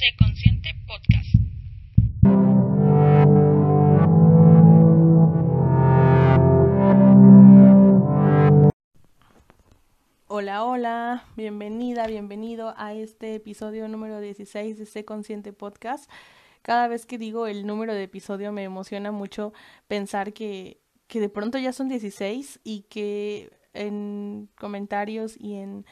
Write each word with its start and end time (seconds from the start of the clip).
Sé 0.00 0.16
Consciente 0.16 0.74
Podcast. 0.86 1.28
Hola, 10.26 10.64
hola, 10.64 11.24
bienvenida, 11.36 12.06
bienvenido 12.06 12.72
a 12.78 12.94
este 12.94 13.34
episodio 13.34 13.88
número 13.88 14.22
16 14.22 14.78
de 14.78 14.86
Sé 14.86 15.04
Consciente 15.04 15.52
Podcast. 15.52 16.10
Cada 16.62 16.88
vez 16.88 17.04
que 17.04 17.18
digo 17.18 17.46
el 17.46 17.66
número 17.66 17.92
de 17.92 18.04
episodio 18.04 18.52
me 18.52 18.62
emociona 18.62 19.12
mucho 19.12 19.52
pensar 19.86 20.32
que, 20.32 20.80
que 21.08 21.20
de 21.20 21.28
pronto 21.28 21.58
ya 21.58 21.74
son 21.74 21.90
16 21.90 22.60
y 22.64 22.84
que 22.88 23.50
en 23.74 24.48
comentarios 24.56 25.36
y 25.38 25.56
en 25.56 25.84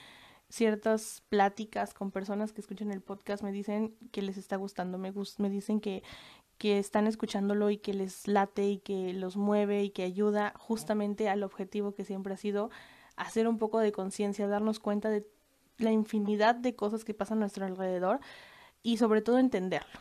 ciertas 0.49 1.23
pláticas 1.29 1.95
con 1.95 2.11
personas 2.11 2.53
que 2.53 2.61
escuchan 2.61 2.91
el 2.91 3.03
podcast 3.03 3.43
me 3.43 3.53
dicen 3.53 3.95
que 4.13 4.23
les 4.23 4.37
está 4.37 4.57
gustando, 4.57 4.99
me, 4.99 5.13
me 5.39 5.51
dicen 5.51 5.81
que, 5.81 6.03
que 6.57 6.79
están 6.79 7.07
escuchándolo 7.07 7.71
y 7.71 7.79
que 7.79 7.95
les 7.95 8.27
late 8.27 8.69
y 8.69 8.79
que 8.79 9.13
los 9.13 9.37
mueve 9.37 9.85
y 9.85 9.91
que 9.91 10.05
ayuda 10.05 10.55
justamente 10.59 11.29
al 11.29 11.43
objetivo 11.43 11.95
que 11.95 12.05
siempre 12.05 12.35
ha 12.35 12.39
sido 12.39 12.71
hacer 13.17 13.49
un 13.49 13.59
poco 13.59 13.79
de 13.81 13.93
conciencia, 13.93 14.47
darnos 14.47 14.81
cuenta 14.81 15.11
de 15.11 15.27
la 15.79 15.93
infinidad 15.93 16.55
de 16.55 16.75
cosas 16.75 17.05
que 17.05 17.15
pasan 17.15 17.39
a 17.39 17.41
nuestro 17.43 17.67
alrededor 17.67 18.21
y 18.83 18.97
sobre 18.97 19.23
todo 19.23 19.39
entenderlo. 19.39 20.01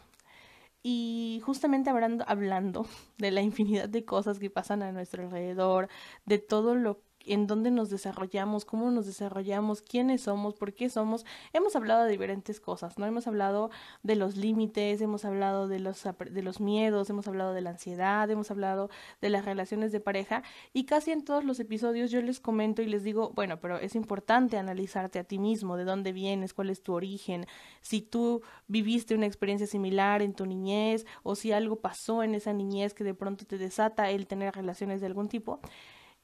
Y 0.84 1.42
justamente 1.44 1.90
hablando, 1.90 2.24
hablando 2.28 2.86
de 3.18 3.32
la 3.32 3.42
infinidad 3.42 3.90
de 3.90 4.06
cosas 4.06 4.40
que 4.40 4.50
pasan 4.50 4.84
a 4.84 4.92
nuestro 4.92 5.24
alrededor, 5.24 5.90
de 6.26 6.38
todo 6.40 6.76
lo 6.76 7.02
en 7.28 7.48
dónde 7.48 7.72
nos 7.72 7.90
desarrollamos, 7.90 8.66
cómo 8.66 8.92
nos 8.92 9.06
desarrollamos, 9.06 9.82
quiénes 9.82 10.22
somos, 10.22 10.56
por 10.56 10.74
qué 10.74 10.90
somos. 10.90 11.26
Hemos 11.54 11.76
hablado 11.76 12.04
de 12.04 12.12
diferentes 12.12 12.60
cosas, 12.60 12.98
¿no? 12.98 13.06
Hemos 13.06 13.28
hablado 13.28 13.70
de 14.04 14.16
los 14.16 14.36
límites, 14.36 15.02
hemos 15.02 15.26
hablado 15.26 15.68
de 15.68 15.80
los, 15.80 16.04
de 16.04 16.42
los 16.42 16.60
miedos, 16.60 17.10
hemos 17.10 17.28
hablado 17.28 17.54
de 17.54 17.62
la 17.62 17.72
ansiedad, 17.72 18.30
hemos 18.30 18.52
hablado 18.52 18.90
de 19.22 19.30
las 19.30 19.46
relaciones 19.46 19.92
de 19.92 20.00
pareja 20.00 20.44
y 20.74 20.86
casi 20.86 21.12
en 21.12 21.24
todos 21.24 21.44
los 21.44 21.60
episodios 21.60 22.12
yo 22.12 22.22
les 22.22 22.40
comento 22.40 22.82
y 22.82 22.88
les 22.88 23.04
digo, 23.04 23.32
bueno, 23.36 23.60
pero 23.60 23.78
es 23.78 23.96
importante 23.96 24.58
analizarte 24.58 25.20
a 25.20 25.24
ti 25.24 25.40
mismo, 25.40 25.78
de 25.78 25.84
dónde 25.84 26.12
vienes, 26.12 26.54
cuál 26.54 26.70
es 26.70 26.82
tu 26.82 26.94
origen, 26.94 27.46
si 27.82 28.02
tú 28.02 28.42
viviste 28.68 29.16
una 29.16 29.26
experiencia 29.26 29.68
similar 29.68 30.22
en 30.22 30.34
tu 30.34 30.46
niñez 30.46 31.06
o 31.24 31.36
si 31.36 31.52
algo 31.52 31.78
pasó 31.78 32.24
en 32.24 32.36
esa 32.36 32.54
niñez 32.54 32.94
que 32.94 33.04
de 33.04 33.14
pronto 33.14 33.46
te 33.46 33.58
desata 33.58 34.10
el 34.10 34.28
tener 34.28 34.56
relaciones 34.56 35.02
de 35.02 35.08
algún 35.08 35.30
tipo. 35.30 35.60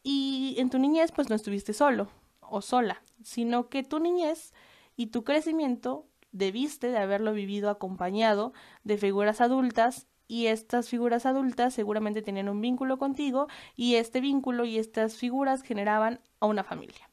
Y 0.03 0.55
en 0.57 0.69
tu 0.69 0.77
niñez 0.77 1.11
pues 1.13 1.29
no 1.29 1.35
estuviste 1.35 1.73
solo 1.73 2.09
o 2.41 2.61
sola, 2.61 3.01
sino 3.23 3.69
que 3.69 3.83
tu 3.83 3.99
niñez 3.99 4.53
y 4.97 5.07
tu 5.07 5.23
crecimiento 5.23 6.05
debiste 6.33 6.87
de 6.87 6.97
haberlo 6.97 7.33
vivido 7.33 7.69
acompañado 7.69 8.53
de 8.83 8.97
figuras 8.97 9.39
adultas 9.39 10.07
y 10.27 10.47
estas 10.47 10.89
figuras 10.89 11.25
adultas 11.25 11.73
seguramente 11.73 12.21
tenían 12.21 12.49
un 12.49 12.59
vínculo 12.59 12.97
contigo 12.97 13.47
y 13.75 13.95
este 13.95 14.19
vínculo 14.19 14.65
y 14.65 14.77
estas 14.77 15.15
figuras 15.15 15.61
generaban 15.61 16.19
a 16.39 16.47
una 16.47 16.63
familia. 16.63 17.09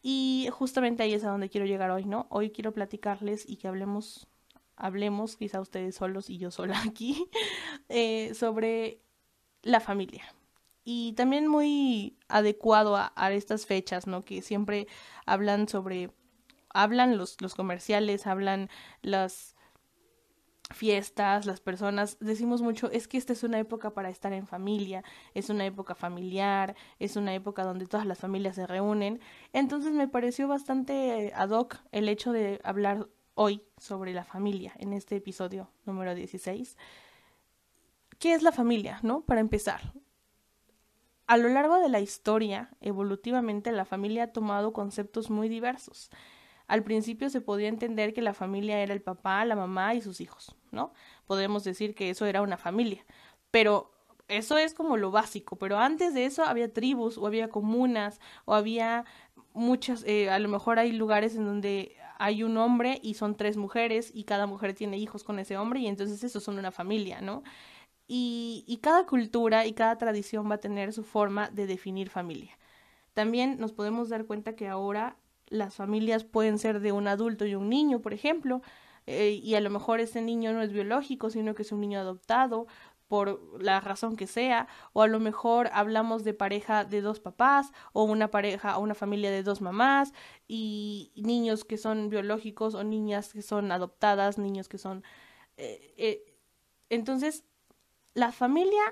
Y 0.00 0.48
justamente 0.52 1.02
ahí 1.02 1.12
es 1.14 1.24
a 1.24 1.30
donde 1.30 1.48
quiero 1.48 1.66
llegar 1.66 1.90
hoy, 1.90 2.04
¿no? 2.04 2.26
Hoy 2.30 2.50
quiero 2.50 2.72
platicarles 2.72 3.48
y 3.48 3.56
que 3.56 3.66
hablemos, 3.66 4.28
hablemos, 4.76 5.36
quizá 5.36 5.60
ustedes 5.60 5.96
solos 5.96 6.30
y 6.30 6.38
yo 6.38 6.50
sola 6.50 6.80
aquí, 6.86 7.28
eh, 7.88 8.32
sobre 8.34 9.00
la 9.62 9.80
familia 9.80 10.35
y 10.88 11.14
también 11.14 11.48
muy 11.48 12.16
adecuado 12.28 12.96
a, 12.96 13.32
estas 13.32 13.66
fechas, 13.66 14.06
¿no? 14.06 14.24
Que 14.24 14.40
siempre 14.40 14.86
hablan 15.26 15.66
sobre, 15.68 16.12
hablan 16.70 17.18
los, 17.18 17.42
los 17.42 17.56
comerciales, 17.56 18.28
hablan 18.28 18.70
las 19.02 19.56
fiestas, 20.70 21.44
las 21.44 21.60
personas, 21.60 22.18
decimos 22.20 22.62
mucho, 22.62 22.88
es 22.92 23.08
que 23.08 23.18
esta 23.18 23.32
es 23.32 23.42
una 23.42 23.58
época 23.58 23.94
para 23.94 24.10
estar 24.10 24.32
en 24.32 24.46
familia, 24.46 25.02
es 25.34 25.50
una 25.50 25.66
época 25.66 25.96
familiar, 25.96 26.76
es 27.00 27.16
una 27.16 27.34
época 27.34 27.64
donde 27.64 27.86
todas 27.86 28.06
las 28.06 28.20
familias 28.20 28.54
se 28.54 28.68
reúnen. 28.68 29.18
Entonces 29.52 29.92
me 29.92 30.06
pareció 30.06 30.46
bastante 30.46 31.32
ad 31.34 31.50
hoc 31.50 31.78
el 31.90 32.08
hecho 32.08 32.30
de 32.30 32.60
hablar 32.62 33.08
hoy 33.34 33.64
sobre 33.76 34.14
la 34.14 34.24
familia 34.24 34.72
en 34.78 34.92
este 34.92 35.16
episodio 35.16 35.68
número 35.84 36.14
16. 36.14 36.76
¿Qué 38.20 38.34
es 38.34 38.42
la 38.42 38.52
familia, 38.52 39.00
no? 39.02 39.22
Para 39.22 39.40
empezar, 39.40 39.92
a 41.26 41.36
lo 41.36 41.48
largo 41.48 41.78
de 41.80 41.88
la 41.88 42.00
historia, 42.00 42.70
evolutivamente, 42.80 43.72
la 43.72 43.84
familia 43.84 44.24
ha 44.24 44.32
tomado 44.32 44.72
conceptos 44.72 45.30
muy 45.30 45.48
diversos. 45.48 46.10
Al 46.68 46.82
principio 46.82 47.30
se 47.30 47.40
podía 47.40 47.68
entender 47.68 48.12
que 48.12 48.22
la 48.22 48.34
familia 48.34 48.80
era 48.80 48.92
el 48.92 49.02
papá, 49.02 49.44
la 49.44 49.56
mamá 49.56 49.94
y 49.94 50.02
sus 50.02 50.20
hijos, 50.20 50.56
¿no? 50.72 50.92
Podemos 51.26 51.64
decir 51.64 51.94
que 51.94 52.10
eso 52.10 52.26
era 52.26 52.42
una 52.42 52.56
familia, 52.56 53.04
pero 53.50 53.92
eso 54.28 54.58
es 54.58 54.74
como 54.74 54.96
lo 54.96 55.10
básico, 55.10 55.56
pero 55.56 55.78
antes 55.78 56.14
de 56.14 56.26
eso 56.26 56.44
había 56.44 56.72
tribus 56.72 57.18
o 57.18 57.26
había 57.26 57.48
comunas 57.48 58.20
o 58.44 58.54
había 58.54 59.04
muchas, 59.52 60.04
eh, 60.04 60.30
a 60.30 60.38
lo 60.38 60.48
mejor 60.48 60.78
hay 60.78 60.92
lugares 60.92 61.36
en 61.36 61.44
donde 61.44 61.96
hay 62.18 62.42
un 62.42 62.56
hombre 62.56 62.98
y 63.02 63.14
son 63.14 63.36
tres 63.36 63.56
mujeres 63.56 64.10
y 64.12 64.24
cada 64.24 64.46
mujer 64.46 64.74
tiene 64.74 64.98
hijos 64.98 65.22
con 65.22 65.38
ese 65.38 65.56
hombre 65.56 65.80
y 65.80 65.86
entonces 65.86 66.22
eso 66.24 66.40
son 66.40 66.58
una 66.58 66.72
familia, 66.72 67.20
¿no? 67.20 67.42
Y, 68.06 68.64
y 68.66 68.78
cada 68.78 69.06
cultura 69.06 69.66
y 69.66 69.72
cada 69.72 69.98
tradición 69.98 70.50
va 70.50 70.56
a 70.56 70.60
tener 70.60 70.92
su 70.92 71.04
forma 71.04 71.50
de 71.50 71.66
definir 71.66 72.10
familia. 72.10 72.56
También 73.14 73.58
nos 73.58 73.72
podemos 73.72 74.08
dar 74.08 74.26
cuenta 74.26 74.56
que 74.56 74.68
ahora 74.68 75.16
las 75.48 75.74
familias 75.74 76.24
pueden 76.24 76.58
ser 76.58 76.80
de 76.80 76.92
un 76.92 77.08
adulto 77.08 77.46
y 77.46 77.54
un 77.54 77.68
niño, 77.68 78.00
por 78.00 78.12
ejemplo, 78.12 78.62
eh, 79.06 79.40
y 79.42 79.54
a 79.54 79.60
lo 79.60 79.70
mejor 79.70 80.00
ese 80.00 80.20
niño 80.20 80.52
no 80.52 80.62
es 80.62 80.72
biológico, 80.72 81.30
sino 81.30 81.54
que 81.54 81.62
es 81.62 81.72
un 81.72 81.80
niño 81.80 82.00
adoptado 82.00 82.66
por 83.08 83.62
la 83.62 83.80
razón 83.80 84.16
que 84.16 84.26
sea, 84.26 84.66
o 84.92 85.02
a 85.02 85.06
lo 85.06 85.20
mejor 85.20 85.70
hablamos 85.72 86.24
de 86.24 86.34
pareja 86.34 86.84
de 86.84 87.00
dos 87.00 87.20
papás, 87.20 87.72
o 87.92 88.02
una 88.02 88.30
pareja 88.32 88.76
o 88.76 88.82
una 88.82 88.94
familia 88.94 89.30
de 89.30 89.44
dos 89.44 89.60
mamás, 89.60 90.12
y 90.48 91.12
niños 91.16 91.64
que 91.64 91.78
son 91.78 92.08
biológicos, 92.08 92.74
o 92.74 92.82
niñas 92.82 93.32
que 93.32 93.42
son 93.42 93.70
adoptadas, 93.70 94.38
niños 94.38 94.68
que 94.68 94.78
son... 94.78 95.04
Eh, 95.56 95.94
eh, 95.96 96.34
entonces, 96.90 97.44
la 98.16 98.32
familia 98.32 98.82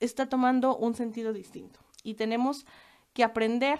está 0.00 0.28
tomando 0.28 0.76
un 0.76 0.94
sentido 0.94 1.32
distinto 1.32 1.78
y 2.02 2.14
tenemos 2.14 2.66
que 3.12 3.22
aprender 3.22 3.78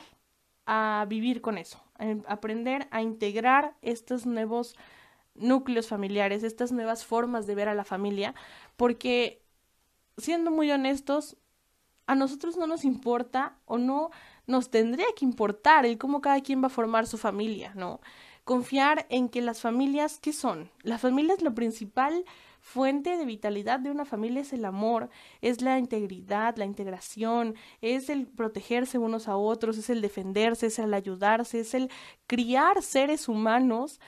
a 0.66 1.05
vivir 1.09 1.41
con 1.41 1.59
eso, 1.59 1.82
aprender 2.28 2.87
a 2.93 3.03
integrar 3.03 3.75
estos 3.82 4.25
nuevos 4.25 4.77
núcleos 5.34 5.88
familiares, 5.88 6.44
estas 6.44 6.71
nuevas 6.71 7.05
formas 7.05 7.49
de 7.49 7.56
ver 7.56 7.69
a 7.69 7.75
la 7.75 7.82
familia, 7.84 8.37
porque 8.77 9.43
siendo 10.16 10.53
muy 10.53 10.71
honestos, 10.71 11.37
a 12.06 12.15
nosotros 12.15 12.56
no 12.56 12.69
nos 12.69 12.84
importa 12.84 13.59
o 13.65 13.78
no 13.78 14.12
nos 14.47 14.71
tendría 14.71 15.06
que 15.16 15.25
importar 15.25 15.87
el 15.87 15.99
cómo 15.99 16.21
cada 16.21 16.41
quien 16.41 16.62
va 16.62 16.69
a 16.69 16.71
formar 16.71 17.09
su 17.09 17.19
familia, 17.19 17.72
¿no? 17.75 18.00
Confiar 18.44 19.06
en 19.09 19.28
que 19.28 19.43
las 19.43 19.61
familias, 19.61 20.21
¿qué 20.21 20.32
son? 20.32 20.71
Las 20.82 21.00
familias 21.00 21.43
lo 21.43 21.53
principal 21.53 22.25
fuente 22.64 23.19
de 23.19 23.26
vitalidad 23.26 23.78
de 23.78 23.91
una 23.91 24.06
familia 24.06 24.41
es 24.41 24.54
el 24.54 24.64
amor, 24.64 25.10
es 25.42 25.60
la 25.60 25.78
integridad, 25.78 26.56
la 26.56 26.64
integración, 26.64 27.56
es 27.82 28.08
el 28.08 28.26
protegerse 28.26 28.97
unos 28.97 29.28
a 29.28 29.36
otros, 29.36 29.76
es 29.76 29.91
el 29.91 30.00
defenderse, 30.00 30.69
es 30.69 30.78
el 30.78 30.94
ayudarse, 30.94 31.60
es 31.60 31.75
el 31.75 31.91
criar 32.26 32.82
seres 32.82 33.28
humanos 33.28 34.00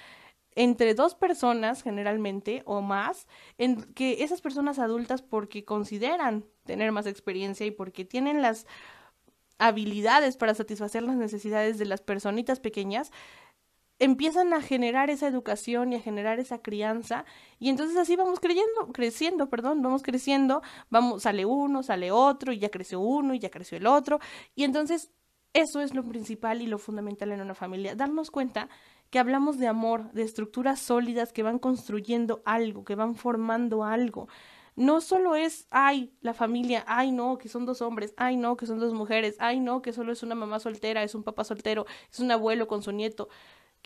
entre 0.54 0.94
dos 0.94 1.14
personas 1.14 1.82
generalmente 1.82 2.62
o 2.64 2.80
más, 2.80 3.28
en 3.58 3.82
que 3.92 4.24
esas 4.24 4.40
personas 4.40 4.78
adultas 4.78 5.20
porque 5.20 5.66
consideran 5.66 6.46
tener 6.64 6.92
más 6.92 7.06
experiencia 7.06 7.66
y 7.66 7.70
porque 7.70 8.06
tienen 8.06 8.40
las 8.40 8.66
habilidades 9.58 10.38
para 10.38 10.54
satisfacer 10.54 11.02
las 11.02 11.16
necesidades 11.16 11.76
de 11.76 11.84
las 11.84 12.00
personitas 12.00 12.58
pequeñas, 12.58 13.12
empiezan 13.98 14.52
a 14.52 14.60
generar 14.60 15.10
esa 15.10 15.26
educación 15.26 15.92
y 15.92 15.96
a 15.96 16.00
generar 16.00 16.38
esa 16.38 16.58
crianza 16.58 17.24
y 17.58 17.70
entonces 17.70 17.96
así 17.96 18.16
vamos 18.16 18.40
creyendo, 18.40 18.92
creciendo, 18.92 19.48
perdón, 19.48 19.82
vamos 19.82 20.02
creciendo, 20.02 20.62
vamos 20.90 21.22
sale 21.22 21.46
uno, 21.46 21.82
sale 21.82 22.10
otro 22.10 22.52
y 22.52 22.58
ya 22.58 22.70
creció 22.70 23.00
uno 23.00 23.34
y 23.34 23.38
ya 23.38 23.50
creció 23.50 23.78
el 23.78 23.86
otro 23.86 24.20
y 24.54 24.64
entonces 24.64 25.10
eso 25.54 25.80
es 25.80 25.94
lo 25.94 26.04
principal 26.04 26.60
y 26.60 26.66
lo 26.66 26.78
fundamental 26.78 27.32
en 27.32 27.40
una 27.40 27.54
familia, 27.54 27.94
darnos 27.94 28.30
cuenta 28.30 28.68
que 29.10 29.18
hablamos 29.18 29.58
de 29.58 29.68
amor, 29.68 30.12
de 30.12 30.22
estructuras 30.22 30.80
sólidas 30.80 31.32
que 31.32 31.42
van 31.42 31.58
construyendo 31.58 32.42
algo, 32.44 32.84
que 32.84 32.94
van 32.94 33.14
formando 33.14 33.84
algo. 33.84 34.28
No 34.74 35.00
solo 35.00 35.36
es, 35.36 35.66
ay, 35.70 36.12
la 36.20 36.34
familia, 36.34 36.84
ay, 36.86 37.10
no, 37.10 37.38
que 37.38 37.48
son 37.48 37.64
dos 37.64 37.80
hombres, 37.80 38.12
ay, 38.18 38.36
no, 38.36 38.58
que 38.58 38.66
son 38.66 38.78
dos 38.78 38.92
mujeres, 38.92 39.36
ay, 39.38 39.58
no, 39.58 39.80
que 39.80 39.94
solo 39.94 40.12
es 40.12 40.22
una 40.22 40.34
mamá 40.34 40.60
soltera, 40.60 41.02
es 41.02 41.14
un 41.14 41.22
papá 41.22 41.44
soltero, 41.44 41.86
es 42.10 42.20
un 42.20 42.30
abuelo 42.30 42.68
con 42.68 42.82
su 42.82 42.92
nieto. 42.92 43.30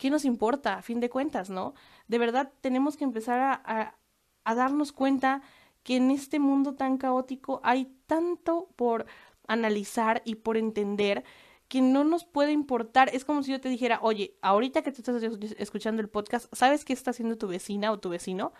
¿Qué 0.01 0.09
nos 0.09 0.25
importa 0.25 0.79
a 0.79 0.81
fin 0.81 0.99
de 0.99 1.11
cuentas, 1.11 1.51
no? 1.51 1.75
De 2.07 2.17
verdad 2.17 2.51
tenemos 2.61 2.97
que 2.97 3.03
empezar 3.03 3.39
a, 3.39 3.95
a, 4.43 4.55
darnos 4.55 4.91
cuenta 4.93 5.43
que 5.83 5.97
en 5.97 6.09
este 6.09 6.39
mundo 6.39 6.73
tan 6.73 6.97
caótico 6.97 7.61
hay 7.63 7.85
tanto 8.07 8.69
por 8.75 9.05
analizar 9.47 10.23
y 10.25 10.35
por 10.35 10.57
entender 10.57 11.23
que 11.67 11.81
no 11.81 12.03
nos 12.03 12.25
puede 12.25 12.51
importar. 12.51 13.13
Es 13.13 13.25
como 13.25 13.43
si 13.43 13.51
yo 13.51 13.61
te 13.61 13.69
dijera, 13.69 13.99
oye, 14.01 14.39
ahorita 14.41 14.81
que 14.81 14.91
te 14.91 15.01
estás 15.01 15.21
escuchando 15.59 16.01
el 16.01 16.09
podcast, 16.09 16.51
¿sabes 16.51 16.83
qué 16.83 16.93
está 16.93 17.11
haciendo 17.11 17.37
tu 17.37 17.47
vecina 17.47 17.91
o 17.91 17.99
tu 17.99 18.09
vecino? 18.09 18.53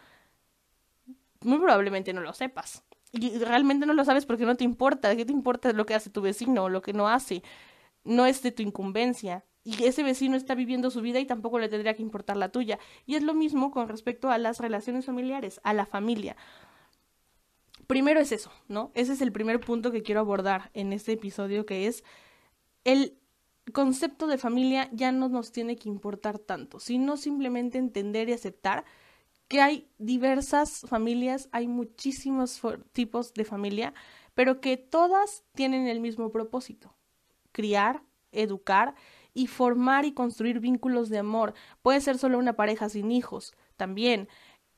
Muy 1.41 1.57
probablemente 1.57 2.13
no 2.13 2.21
lo 2.21 2.35
sepas. 2.35 2.83
Y 3.13 3.39
realmente 3.39 3.87
no 3.87 3.95
lo 3.95 4.05
sabes 4.05 4.27
porque 4.27 4.45
no 4.45 4.57
te 4.57 4.63
importa. 4.63 5.15
¿Qué 5.15 5.25
te 5.25 5.33
importa 5.33 5.73
lo 5.73 5.87
que 5.87 5.95
hace 5.95 6.11
tu 6.11 6.21
vecino 6.21 6.65
o 6.65 6.69
lo 6.69 6.83
que 6.83 6.93
no 6.93 7.09
hace? 7.09 7.41
No 8.03 8.27
es 8.27 8.43
de 8.43 8.51
tu 8.51 8.61
incumbencia. 8.61 9.43
Y 9.63 9.83
ese 9.83 10.01
vecino 10.03 10.35
está 10.35 10.55
viviendo 10.55 10.89
su 10.89 11.01
vida 11.01 11.19
y 11.19 11.25
tampoco 11.25 11.59
le 11.59 11.69
tendría 11.69 11.93
que 11.93 12.01
importar 12.01 12.37
la 12.37 12.49
tuya. 12.49 12.79
Y 13.05 13.15
es 13.15 13.23
lo 13.23 13.33
mismo 13.33 13.71
con 13.71 13.87
respecto 13.87 14.31
a 14.31 14.37
las 14.37 14.59
relaciones 14.59 15.05
familiares, 15.05 15.61
a 15.63 15.73
la 15.73 15.85
familia. 15.85 16.35
Primero 17.85 18.19
es 18.19 18.31
eso, 18.31 18.51
¿no? 18.67 18.91
Ese 18.95 19.13
es 19.13 19.21
el 19.21 19.31
primer 19.31 19.59
punto 19.59 19.91
que 19.91 20.01
quiero 20.01 20.21
abordar 20.21 20.71
en 20.73 20.93
este 20.93 21.11
episodio, 21.11 21.65
que 21.65 21.87
es 21.87 22.03
el 22.83 23.17
concepto 23.73 24.27
de 24.27 24.37
familia 24.37 24.89
ya 24.91 25.11
no 25.11 25.29
nos 25.29 25.51
tiene 25.51 25.75
que 25.75 25.89
importar 25.89 26.39
tanto, 26.39 26.79
sino 26.79 27.17
simplemente 27.17 27.77
entender 27.77 28.29
y 28.29 28.33
aceptar 28.33 28.85
que 29.47 29.61
hay 29.61 29.89
diversas 29.97 30.85
familias, 30.87 31.49
hay 31.51 31.67
muchísimos 31.67 32.61
tipos 32.93 33.33
de 33.33 33.45
familia, 33.45 33.93
pero 34.33 34.61
que 34.61 34.77
todas 34.77 35.43
tienen 35.53 35.87
el 35.87 35.99
mismo 35.99 36.31
propósito, 36.31 36.95
criar, 37.51 38.01
educar 38.31 38.95
y 39.33 39.47
formar 39.47 40.05
y 40.05 40.13
construir 40.13 40.59
vínculos 40.59 41.09
de 41.09 41.19
amor. 41.19 41.53
Puede 41.81 42.01
ser 42.01 42.17
solo 42.17 42.37
una 42.37 42.53
pareja 42.53 42.89
sin 42.89 43.11
hijos, 43.11 43.53
también, 43.77 44.27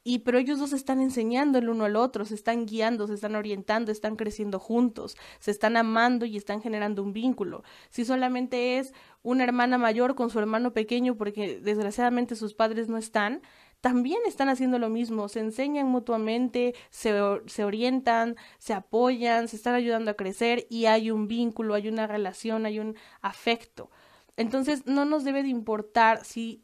y 0.04 0.20
pero 0.20 0.38
ellos 0.38 0.60
dos 0.60 0.74
están 0.74 1.00
enseñando 1.02 1.60
el 1.60 1.70
uno 1.70 1.86
al 1.86 1.96
otro, 1.96 2.26
se 2.26 2.36
están 2.36 2.66
guiando, 2.66 3.08
se 3.08 3.14
están 3.14 3.36
orientando, 3.36 3.92
están 3.92 4.18
creciendo 4.18 4.60
juntos, 4.60 5.16
se 5.40 5.52
están 5.52 5.78
amando 5.78 6.26
y 6.26 6.36
están 6.36 6.62
generando 6.62 7.02
un 7.04 7.14
vínculo. 7.14 7.64
Si 7.90 8.04
solamente 8.04 8.80
es 8.80 8.94
una 9.22 9.46
hermana 9.46 9.78
mayor 9.78 10.16
con 10.16 10.30
su 10.30 10.40
hermano 10.40 10.74
pequeño 10.74 11.16
porque 11.16 11.60
desgraciadamente 11.62 12.36
sus 12.36 12.54
padres 12.54 12.90
no 12.90 12.98
están, 12.98 13.42
también 13.80 14.20
están 14.28 14.50
haciendo 14.50 14.78
lo 14.78 14.90
mismo, 14.90 15.30
se 15.30 15.40
enseñan 15.40 15.88
mutuamente, 15.88 16.74
se, 16.90 17.14
se 17.46 17.64
orientan, 17.64 18.36
se 18.58 18.74
apoyan, 18.74 19.48
se 19.48 19.56
están 19.56 19.76
ayudando 19.76 20.12
a 20.12 20.16
crecer 20.16 20.66
y 20.70 20.86
hay 20.86 21.12
un 21.12 21.28
vínculo, 21.30 21.76
hay 21.76 21.88
una 21.88 22.08
relación, 22.08 22.66
hay 22.66 22.80
un 22.80 22.96
afecto. 23.22 23.90
Entonces 24.38 24.86
no 24.86 25.06
nos 25.06 25.24
debe 25.24 25.44
de 25.44 25.50
importar 25.50 26.26
si 26.26 26.64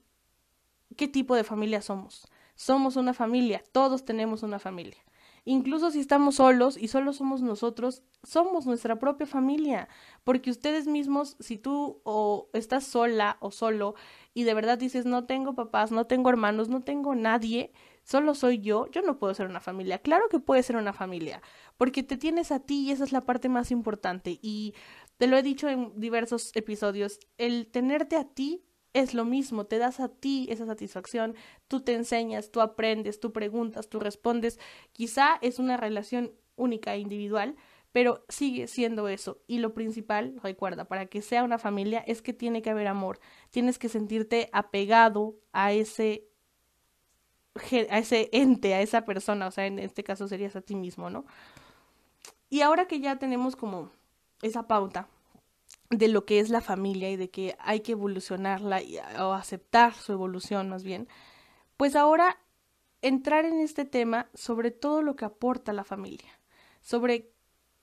qué 0.95 1.07
tipo 1.07 1.35
de 1.35 1.43
familia 1.43 1.81
somos 1.81 2.27
somos 2.59 2.97
una 2.97 3.13
familia, 3.13 3.63
todos 3.71 4.03
tenemos 4.03 4.43
una 4.43 4.59
familia. 4.59 4.97
Incluso 5.45 5.91
si 5.91 6.01
estamos 6.01 6.35
solos 6.35 6.75
y 6.75 6.89
solo 6.89 7.13
somos 7.13 7.41
nosotros, 7.41 8.03
somos 8.21 8.65
nuestra 8.65 8.99
propia 8.99 9.25
familia, 9.25 9.87
porque 10.25 10.51
ustedes 10.51 10.85
mismos, 10.85 11.37
si 11.39 11.57
tú 11.57 12.01
o 12.03 12.49
estás 12.51 12.83
sola 12.83 13.37
o 13.39 13.51
solo 13.51 13.95
y 14.33 14.43
de 14.43 14.53
verdad 14.53 14.77
dices, 14.77 15.05
no 15.05 15.23
tengo 15.23 15.55
papás, 15.55 15.91
no 15.91 16.05
tengo 16.05 16.29
hermanos, 16.29 16.67
no 16.67 16.81
tengo 16.81 17.15
nadie, 17.15 17.71
solo 18.03 18.35
soy 18.35 18.59
yo, 18.59 18.87
yo 18.91 19.03
no 19.03 19.17
puedo 19.17 19.33
ser 19.33 19.47
una 19.47 19.61
familia. 19.61 19.99
Claro 19.99 20.27
que 20.29 20.39
puedes 20.39 20.65
ser 20.65 20.75
una 20.75 20.91
familia, 20.91 21.41
porque 21.77 22.03
te 22.03 22.17
tienes 22.17 22.51
a 22.51 22.59
ti 22.59 22.81
y 22.81 22.91
esa 22.91 23.05
es 23.05 23.13
la 23.13 23.21
parte 23.21 23.47
más 23.47 23.71
importante. 23.71 24.37
Y 24.41 24.73
te 25.19 25.27
lo 25.27 25.37
he 25.37 25.43
dicho 25.43 25.67
en 25.67 25.91
diversos 25.99 26.51
episodios, 26.55 27.19
el 27.37 27.67
tenerte 27.67 28.15
a 28.15 28.23
ti 28.23 28.63
es 28.93 29.13
lo 29.13 29.25
mismo, 29.25 29.65
te 29.65 29.77
das 29.77 29.99
a 29.99 30.07
ti 30.07 30.47
esa 30.49 30.65
satisfacción, 30.65 31.35
tú 31.67 31.81
te 31.81 31.93
enseñas, 31.93 32.51
tú 32.51 32.61
aprendes, 32.61 33.19
tú 33.19 33.33
preguntas, 33.33 33.89
tú 33.89 33.99
respondes. 33.99 34.59
Quizá 34.93 35.37
es 35.41 35.59
una 35.59 35.75
relación 35.75 36.31
única 36.55 36.95
e 36.95 36.99
individual, 36.99 37.57
pero 37.91 38.23
sigue 38.29 38.67
siendo 38.67 39.09
eso. 39.09 39.41
Y 39.45 39.57
lo 39.59 39.73
principal, 39.73 40.39
recuerda, 40.41 40.85
para 40.85 41.07
que 41.07 41.21
sea 41.21 41.43
una 41.43 41.57
familia 41.57 41.99
es 42.07 42.21
que 42.21 42.31
tiene 42.31 42.61
que 42.61 42.69
haber 42.69 42.87
amor, 42.87 43.19
tienes 43.49 43.77
que 43.77 43.89
sentirte 43.89 44.49
apegado 44.53 45.35
a 45.51 45.73
ese 45.73 46.29
a 47.89 47.99
ese 47.99 48.29
ente, 48.31 48.73
a 48.73 48.81
esa 48.81 49.03
persona, 49.03 49.47
o 49.47 49.51
sea, 49.51 49.65
en 49.65 49.79
este 49.79 50.01
caso 50.01 50.29
serías 50.29 50.55
a 50.55 50.61
ti 50.61 50.75
mismo, 50.75 51.09
¿no? 51.09 51.25
Y 52.49 52.61
ahora 52.61 52.87
que 52.87 53.01
ya 53.01 53.17
tenemos 53.17 53.57
como 53.57 53.91
esa 54.41 54.67
pauta, 54.67 55.07
de 55.89 56.07
lo 56.07 56.25
que 56.25 56.39
es 56.39 56.49
la 56.49 56.61
familia 56.61 57.09
y 57.09 57.15
de 57.15 57.29
que 57.29 57.55
hay 57.59 57.79
que 57.81 57.93
evolucionarla 57.93 58.81
o 59.19 59.33
aceptar 59.33 59.93
su 59.93 60.11
evolución 60.11 60.69
más 60.69 60.83
bien, 60.83 61.07
pues 61.77 61.95
ahora 61.95 62.37
entrar 63.01 63.45
en 63.45 63.59
este 63.59 63.85
tema 63.85 64.29
sobre 64.33 64.71
todo 64.71 65.01
lo 65.01 65.15
que 65.15 65.25
aporta 65.25 65.73
la 65.73 65.83
familia, 65.83 66.39
sobre 66.81 67.31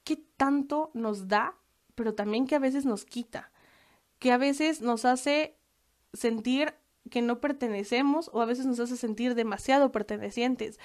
qué 0.05 0.17
tanto 0.37 0.91
nos 0.95 1.29
da, 1.29 1.57
pero 1.95 2.15
también 2.15 2.47
que 2.47 2.55
a 2.55 2.61
veces 2.61 2.85
nos 2.85 3.05
quita, 3.05 3.51
que 4.19 4.33
a 4.33 4.39
veces 4.39 4.81
nos 4.81 5.05
hace 5.05 5.57
sentir 6.13 6.75
que 7.11 7.23
no 7.23 7.41
pertenecemos 7.41 8.31
o 8.33 8.41
a 8.41 8.47
veces 8.47 8.67
nos 8.67 8.81
hace 8.81 8.97
sentir 8.97 9.35
demasiado 9.35 9.93
pertenecientes. 9.93 10.79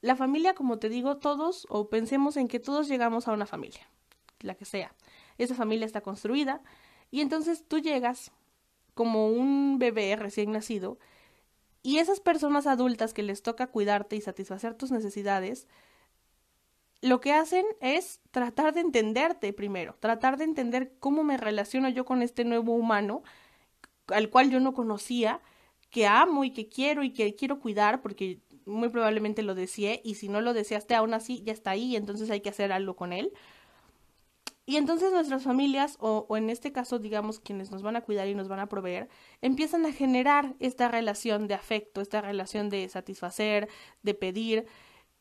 La 0.00 0.16
familia, 0.16 0.54
como 0.54 0.78
te 0.78 0.88
digo, 0.88 1.18
todos 1.18 1.66
o 1.68 1.88
pensemos 1.88 2.36
en 2.36 2.48
que 2.48 2.60
todos 2.60 2.88
llegamos 2.88 3.28
a 3.28 3.32
una 3.32 3.46
familia, 3.46 3.90
la 4.40 4.54
que 4.54 4.64
sea 4.64 4.94
esa 5.38 5.54
familia 5.54 5.86
está 5.86 6.00
construida, 6.00 6.60
y 7.10 7.20
entonces 7.20 7.64
tú 7.66 7.78
llegas 7.78 8.32
como 8.94 9.28
un 9.28 9.78
bebé 9.78 10.16
recién 10.16 10.52
nacido, 10.52 10.98
y 11.82 11.98
esas 11.98 12.20
personas 12.20 12.66
adultas 12.66 13.14
que 13.14 13.22
les 13.22 13.42
toca 13.42 13.68
cuidarte 13.68 14.16
y 14.16 14.20
satisfacer 14.20 14.74
tus 14.74 14.90
necesidades, 14.90 15.68
lo 17.00 17.20
que 17.20 17.32
hacen 17.32 17.64
es 17.80 18.20
tratar 18.32 18.74
de 18.74 18.80
entenderte 18.80 19.52
primero, 19.52 19.94
tratar 20.00 20.36
de 20.36 20.44
entender 20.44 20.92
cómo 20.98 21.22
me 21.22 21.36
relaciono 21.36 21.88
yo 21.88 22.04
con 22.04 22.22
este 22.22 22.44
nuevo 22.44 22.74
humano 22.74 23.22
al 24.08 24.30
cual 24.30 24.50
yo 24.50 24.58
no 24.58 24.74
conocía, 24.74 25.40
que 25.90 26.06
amo 26.06 26.44
y 26.44 26.50
que 26.50 26.68
quiero 26.68 27.04
y 27.04 27.10
que 27.12 27.34
quiero 27.36 27.60
cuidar 27.60 28.02
porque 28.02 28.40
muy 28.66 28.88
probablemente 28.88 29.42
lo 29.42 29.54
deseé 29.54 30.00
y 30.04 30.16
si 30.16 30.28
no 30.28 30.40
lo 30.40 30.52
deseaste 30.52 30.94
aún 30.94 31.14
así 31.14 31.42
ya 31.44 31.52
está 31.52 31.70
ahí, 31.70 31.94
entonces 31.94 32.30
hay 32.30 32.40
que 32.40 32.50
hacer 32.50 32.72
algo 32.72 32.96
con 32.96 33.12
él. 33.12 33.32
Y 34.68 34.76
entonces 34.76 35.10
nuestras 35.12 35.44
familias, 35.44 35.96
o, 35.98 36.26
o, 36.28 36.36
en 36.36 36.50
este 36.50 36.72
caso, 36.72 36.98
digamos, 36.98 37.40
quienes 37.40 37.70
nos 37.70 37.80
van 37.80 37.96
a 37.96 38.02
cuidar 38.02 38.28
y 38.28 38.34
nos 38.34 38.48
van 38.48 38.60
a 38.60 38.68
proveer, 38.68 39.08
empiezan 39.40 39.86
a 39.86 39.92
generar 39.92 40.56
esta 40.58 40.88
relación 40.88 41.48
de 41.48 41.54
afecto, 41.54 42.02
esta 42.02 42.20
relación 42.20 42.68
de 42.68 42.86
satisfacer, 42.90 43.70
de 44.02 44.12
pedir, 44.12 44.66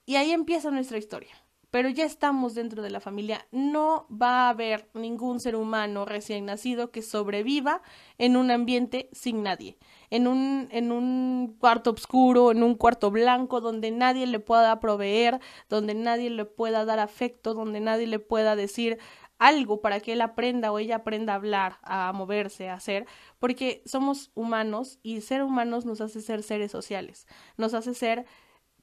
y 0.06 0.18
ahí 0.18 0.32
empieza 0.32 0.70
nuestra 0.70 0.98
historia. 0.98 1.34
Pero 1.72 1.88
ya 1.88 2.04
estamos 2.04 2.56
dentro 2.56 2.82
de 2.82 2.90
la 2.90 3.00
familia, 3.00 3.46
no 3.52 4.06
va 4.10 4.48
a 4.48 4.50
haber 4.50 4.90
ningún 4.94 5.40
ser 5.40 5.56
humano 5.56 6.04
recién 6.06 6.46
nacido 6.46 6.92
que 6.92 7.02
sobreviva 7.02 7.82
en 8.18 8.36
un 8.36 8.52
ambiente 8.52 9.10
sin 9.14 9.44
nadie, 9.44 9.78
en 10.10 10.28
un, 10.28 10.68
en 10.72 10.92
un 10.92 11.56
cuarto 11.60 11.92
oscuro, 11.92 12.52
en 12.52 12.64
un 12.64 12.76
cuarto 12.76 13.12
blanco, 13.12 13.62
donde 13.62 13.92
nadie 13.92 14.28
le 14.28 14.40
pueda 14.40 14.80
proveer, 14.82 15.40
donde 15.70 15.94
nadie 15.94 16.30
le 16.30 16.46
pueda 16.46 16.84
dar 16.84 17.00
afecto, 17.00 17.54
donde 17.54 17.80
nadie 17.80 18.08
le 18.08 18.20
pueda 18.20 18.56
decir, 18.56 18.98
algo 19.40 19.82
para 19.82 20.00
que 20.00 20.14
él 20.14 20.22
aprenda 20.22 20.72
o 20.72 20.80
ella 20.80 20.98
aprenda 20.98 21.34
a 21.34 21.36
hablar, 21.38 21.80
a 21.84 22.12
moverse, 22.14 22.70
a 22.70 22.76
hacer, 22.76 23.06
porque 23.40 23.84
somos 23.86 24.32
humanos 24.36 25.00
y 25.04 25.22
ser 25.22 25.44
humanos 25.44 25.86
nos 25.86 26.02
hace 26.02 26.22
ser 26.22 26.44
seres 26.44 26.72
sociales, 26.72 27.28
nos 27.58 27.74
hace 27.74 27.94
ser 27.94 28.26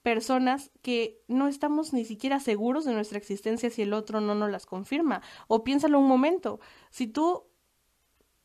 personas 0.02 0.70
que 0.82 1.22
no 1.28 1.48
estamos 1.48 1.94
ni 1.94 2.04
siquiera 2.04 2.38
seguros 2.38 2.84
de 2.84 2.92
nuestra 2.92 3.16
existencia 3.16 3.70
si 3.70 3.82
el 3.82 3.94
otro 3.94 4.20
no 4.20 4.34
nos 4.34 4.50
las 4.50 4.66
confirma. 4.66 5.22
O 5.48 5.64
piénsalo 5.64 5.98
un 5.98 6.06
momento, 6.06 6.60
si 6.90 7.06
tú 7.06 7.46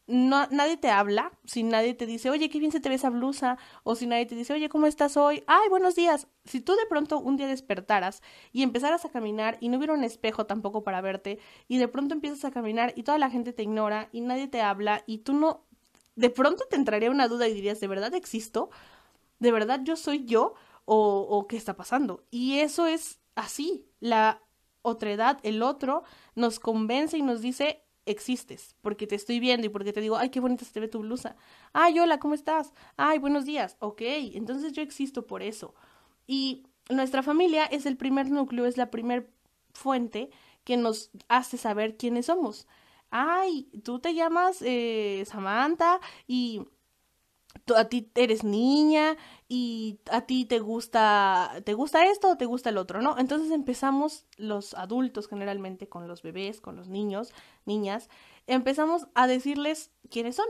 no, 0.09 0.47
nadie 0.47 0.75
te 0.75 0.89
habla, 0.89 1.31
si 1.45 1.61
nadie 1.61 1.93
te 1.93 2.07
dice, 2.07 2.31
oye, 2.31 2.49
qué 2.49 2.59
bien 2.59 2.71
se 2.71 2.79
te 2.79 2.89
ve 2.89 2.95
esa 2.95 3.11
blusa, 3.11 3.59
o 3.83 3.95
si 3.95 4.07
nadie 4.07 4.25
te 4.25 4.33
dice, 4.33 4.53
oye, 4.53 4.67
¿cómo 4.67 4.87
estás 4.87 5.15
hoy? 5.17 5.43
Ay, 5.45 5.69
buenos 5.69 5.95
días. 5.95 6.27
Si 6.45 6.61
tú 6.61 6.73
de 6.73 6.87
pronto 6.89 7.19
un 7.19 7.37
día 7.37 7.45
despertaras 7.47 8.23
y 8.51 8.63
empezaras 8.63 9.05
a 9.05 9.09
caminar 9.09 9.57
y 9.61 9.69
no 9.69 9.77
hubiera 9.77 9.93
un 9.93 10.03
espejo 10.03 10.47
tampoco 10.47 10.83
para 10.83 11.01
verte, 11.01 11.37
y 11.67 11.77
de 11.77 11.87
pronto 11.87 12.15
empiezas 12.15 12.43
a 12.43 12.49
caminar 12.51 12.91
y 12.95 13.03
toda 13.03 13.19
la 13.19 13.29
gente 13.29 13.53
te 13.53 13.61
ignora 13.61 14.09
y 14.11 14.21
nadie 14.21 14.47
te 14.47 14.61
habla 14.61 15.03
y 15.05 15.19
tú 15.19 15.33
no, 15.33 15.65
de 16.15 16.31
pronto 16.31 16.65
te 16.67 16.75
entraría 16.75 17.11
una 17.11 17.27
duda 17.27 17.47
y 17.47 17.53
dirías, 17.53 17.79
¿de 17.79 17.87
verdad 17.87 18.15
existo? 18.15 18.71
¿De 19.37 19.51
verdad 19.51 19.81
yo 19.83 19.95
soy 19.95 20.25
yo? 20.25 20.55
¿O, 20.85 21.27
o 21.29 21.47
qué 21.47 21.55
está 21.55 21.75
pasando? 21.75 22.23
Y 22.31 22.59
eso 22.59 22.87
es 22.87 23.19
así. 23.35 23.85
La 23.99 24.41
otredad, 24.81 25.39
el 25.43 25.61
otro, 25.61 26.01
nos 26.33 26.59
convence 26.59 27.15
y 27.15 27.21
nos 27.21 27.41
dice, 27.41 27.83
existes, 28.05 28.75
porque 28.81 29.07
te 29.07 29.15
estoy 29.15 29.39
viendo 29.39 29.67
y 29.67 29.69
porque 29.69 29.93
te 29.93 30.01
digo, 30.01 30.17
ay, 30.17 30.29
qué 30.29 30.39
bonita 30.39 30.65
se 30.65 30.73
te 30.73 30.79
ve 30.79 30.87
tu 30.87 30.99
blusa. 30.99 31.35
Ay, 31.73 31.99
hola, 31.99 32.19
¿cómo 32.19 32.33
estás? 32.33 32.73
Ay, 32.97 33.19
buenos 33.19 33.45
días. 33.45 33.77
Ok, 33.79 34.01
entonces 34.01 34.73
yo 34.73 34.81
existo 34.81 35.27
por 35.27 35.43
eso. 35.43 35.73
Y 36.27 36.63
nuestra 36.89 37.23
familia 37.23 37.65
es 37.65 37.85
el 37.85 37.97
primer 37.97 38.29
núcleo, 38.31 38.65
es 38.65 38.77
la 38.77 38.91
primer 38.91 39.31
fuente 39.73 40.29
que 40.63 40.77
nos 40.77 41.11
hace 41.27 41.57
saber 41.57 41.97
quiénes 41.97 42.27
somos. 42.27 42.67
Ay, 43.11 43.69
tú 43.83 43.99
te 43.99 44.13
llamas 44.13 44.61
eh, 44.61 45.23
Samantha 45.25 45.99
y 46.27 46.61
a 47.75 47.85
ti 47.85 48.11
eres 48.15 48.43
niña 48.43 49.17
y 49.47 49.99
a 50.11 50.21
ti 50.21 50.45
te 50.45 50.59
gusta, 50.59 51.61
te 51.65 51.73
gusta 51.73 52.05
esto 52.05 52.31
o 52.31 52.37
te 52.37 52.45
gusta 52.45 52.69
el 52.69 52.77
otro, 52.77 53.01
¿no? 53.01 53.17
Entonces 53.17 53.51
empezamos 53.51 54.25
los 54.37 54.73
adultos 54.73 55.27
generalmente 55.27 55.87
con 55.87 56.07
los 56.07 56.21
bebés, 56.21 56.61
con 56.61 56.75
los 56.75 56.89
niños, 56.89 57.33
niñas, 57.65 58.09
empezamos 58.47 59.07
a 59.15 59.27
decirles 59.27 59.91
quiénes 60.09 60.35
son. 60.35 60.47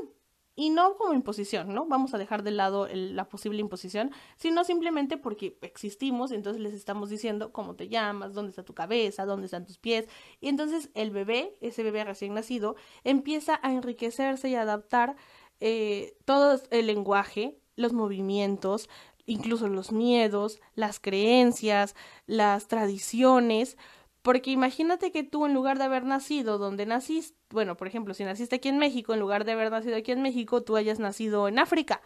Y 0.55 0.71
no 0.71 0.97
como 0.97 1.13
imposición, 1.13 1.73
¿no? 1.73 1.85
Vamos 1.85 2.13
a 2.13 2.17
dejar 2.17 2.43
de 2.43 2.51
lado 2.51 2.85
la 2.91 3.29
posible 3.29 3.61
imposición, 3.61 4.11
sino 4.35 4.65
simplemente 4.65 5.15
porque 5.15 5.57
existimos, 5.61 6.33
entonces 6.33 6.61
les 6.61 6.73
estamos 6.73 7.09
diciendo 7.09 7.53
cómo 7.53 7.77
te 7.77 7.87
llamas, 7.87 8.33
dónde 8.33 8.49
está 8.49 8.63
tu 8.63 8.73
cabeza, 8.73 9.25
dónde 9.25 9.45
están 9.45 9.65
tus 9.65 9.77
pies. 9.77 10.09
Y 10.41 10.49
entonces 10.49 10.89
el 10.95 11.11
bebé, 11.11 11.55
ese 11.61 11.81
bebé 11.81 12.03
recién 12.03 12.33
nacido, 12.33 12.75
empieza 13.05 13.57
a 13.63 13.71
enriquecerse 13.71 14.49
y 14.49 14.55
a 14.55 14.63
adaptar 14.63 15.15
eh, 15.59 16.17
todo 16.25 16.59
el 16.71 16.87
lenguaje, 16.87 17.59
los 17.75 17.93
movimientos, 17.93 18.89
incluso 19.25 19.67
los 19.67 19.91
miedos, 19.91 20.59
las 20.75 20.99
creencias, 20.99 21.95
las 22.25 22.67
tradiciones, 22.67 23.77
porque 24.21 24.51
imagínate 24.51 25.11
que 25.11 25.23
tú 25.23 25.45
en 25.45 25.53
lugar 25.53 25.77
de 25.77 25.85
haber 25.85 26.03
nacido 26.03 26.57
donde 26.57 26.85
naciste, 26.85 27.37
bueno, 27.49 27.77
por 27.77 27.87
ejemplo, 27.87 28.13
si 28.13 28.23
naciste 28.23 28.57
aquí 28.57 28.69
en 28.69 28.77
México, 28.77 29.13
en 29.13 29.19
lugar 29.19 29.45
de 29.45 29.53
haber 29.53 29.71
nacido 29.71 29.95
aquí 29.95 30.11
en 30.11 30.21
México, 30.21 30.61
tú 30.61 30.75
hayas 30.75 30.99
nacido 30.99 31.47
en 31.47 31.59
África. 31.59 32.01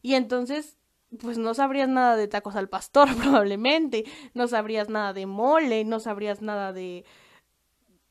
Y 0.00 0.14
entonces, 0.14 0.76
pues 1.20 1.38
no 1.38 1.54
sabrías 1.54 1.88
nada 1.88 2.16
de 2.16 2.28
tacos 2.28 2.56
al 2.56 2.68
pastor 2.68 3.08
probablemente, 3.22 4.04
no 4.34 4.48
sabrías 4.48 4.88
nada 4.88 5.12
de 5.12 5.26
mole, 5.26 5.84
no 5.84 6.00
sabrías 6.00 6.40
nada 6.40 6.72
de 6.72 7.04